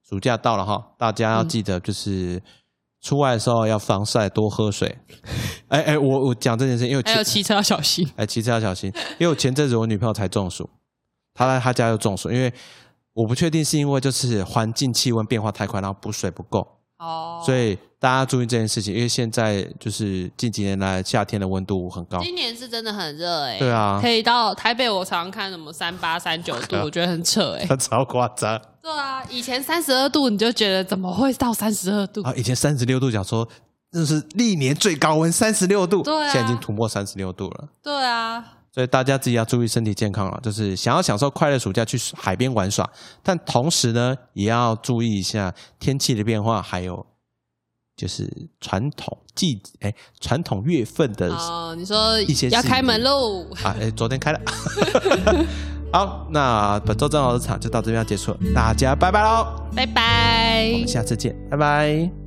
[0.09, 2.41] 暑假到了哈，大家要记得就是
[3.03, 4.97] 出外的时候要防晒，多喝水。
[5.67, 8.09] 哎哎，我我讲这件事，因为前还有骑车要小心。
[8.15, 8.89] 哎骑车要小心，
[9.19, 10.69] 因为我前阵子我女朋友才中暑，
[11.33, 12.51] 她来她家又中暑，因为
[13.13, 16.65] 我不确定是因为就是环境气温变化太快，然后补水不够，
[16.97, 22.19] 哦所以大家注意这件事情，因为现在就是近几年来夏天的温度很高。
[22.21, 32.21] 今年是真的很热哎、对啊可以到台北，我常常看什么三八、三九度， 我觉得很扯哎、它超夸张对啊，以前三十二度你就觉得怎么会到三十二度？
[32.23, 32.33] 啊！
[32.35, 33.47] 以前三十六度，讲说
[33.93, 37.69] 那是历年最高温，三十六度，对啊现在已经突破三十六度了。
[37.81, 38.43] 对啊，
[38.73, 42.89] 所以大家自己要注意身体健康了，就是想要享受快乐暑假去海边玩耍，
[43.23, 47.05] 但同时呢，也要注意一下天气的变化，还有
[47.95, 48.29] 就是
[48.59, 53.45] 传统季哎传统月份的哦，你说一些事要开门喽？
[53.63, 54.39] 啊哎昨天开了。
[55.93, 60.87] 好，那本周正好的场就到这边要结束了，大家拜拜喽，拜拜我们。
[60.87, 62.22] 下次见，拜拜。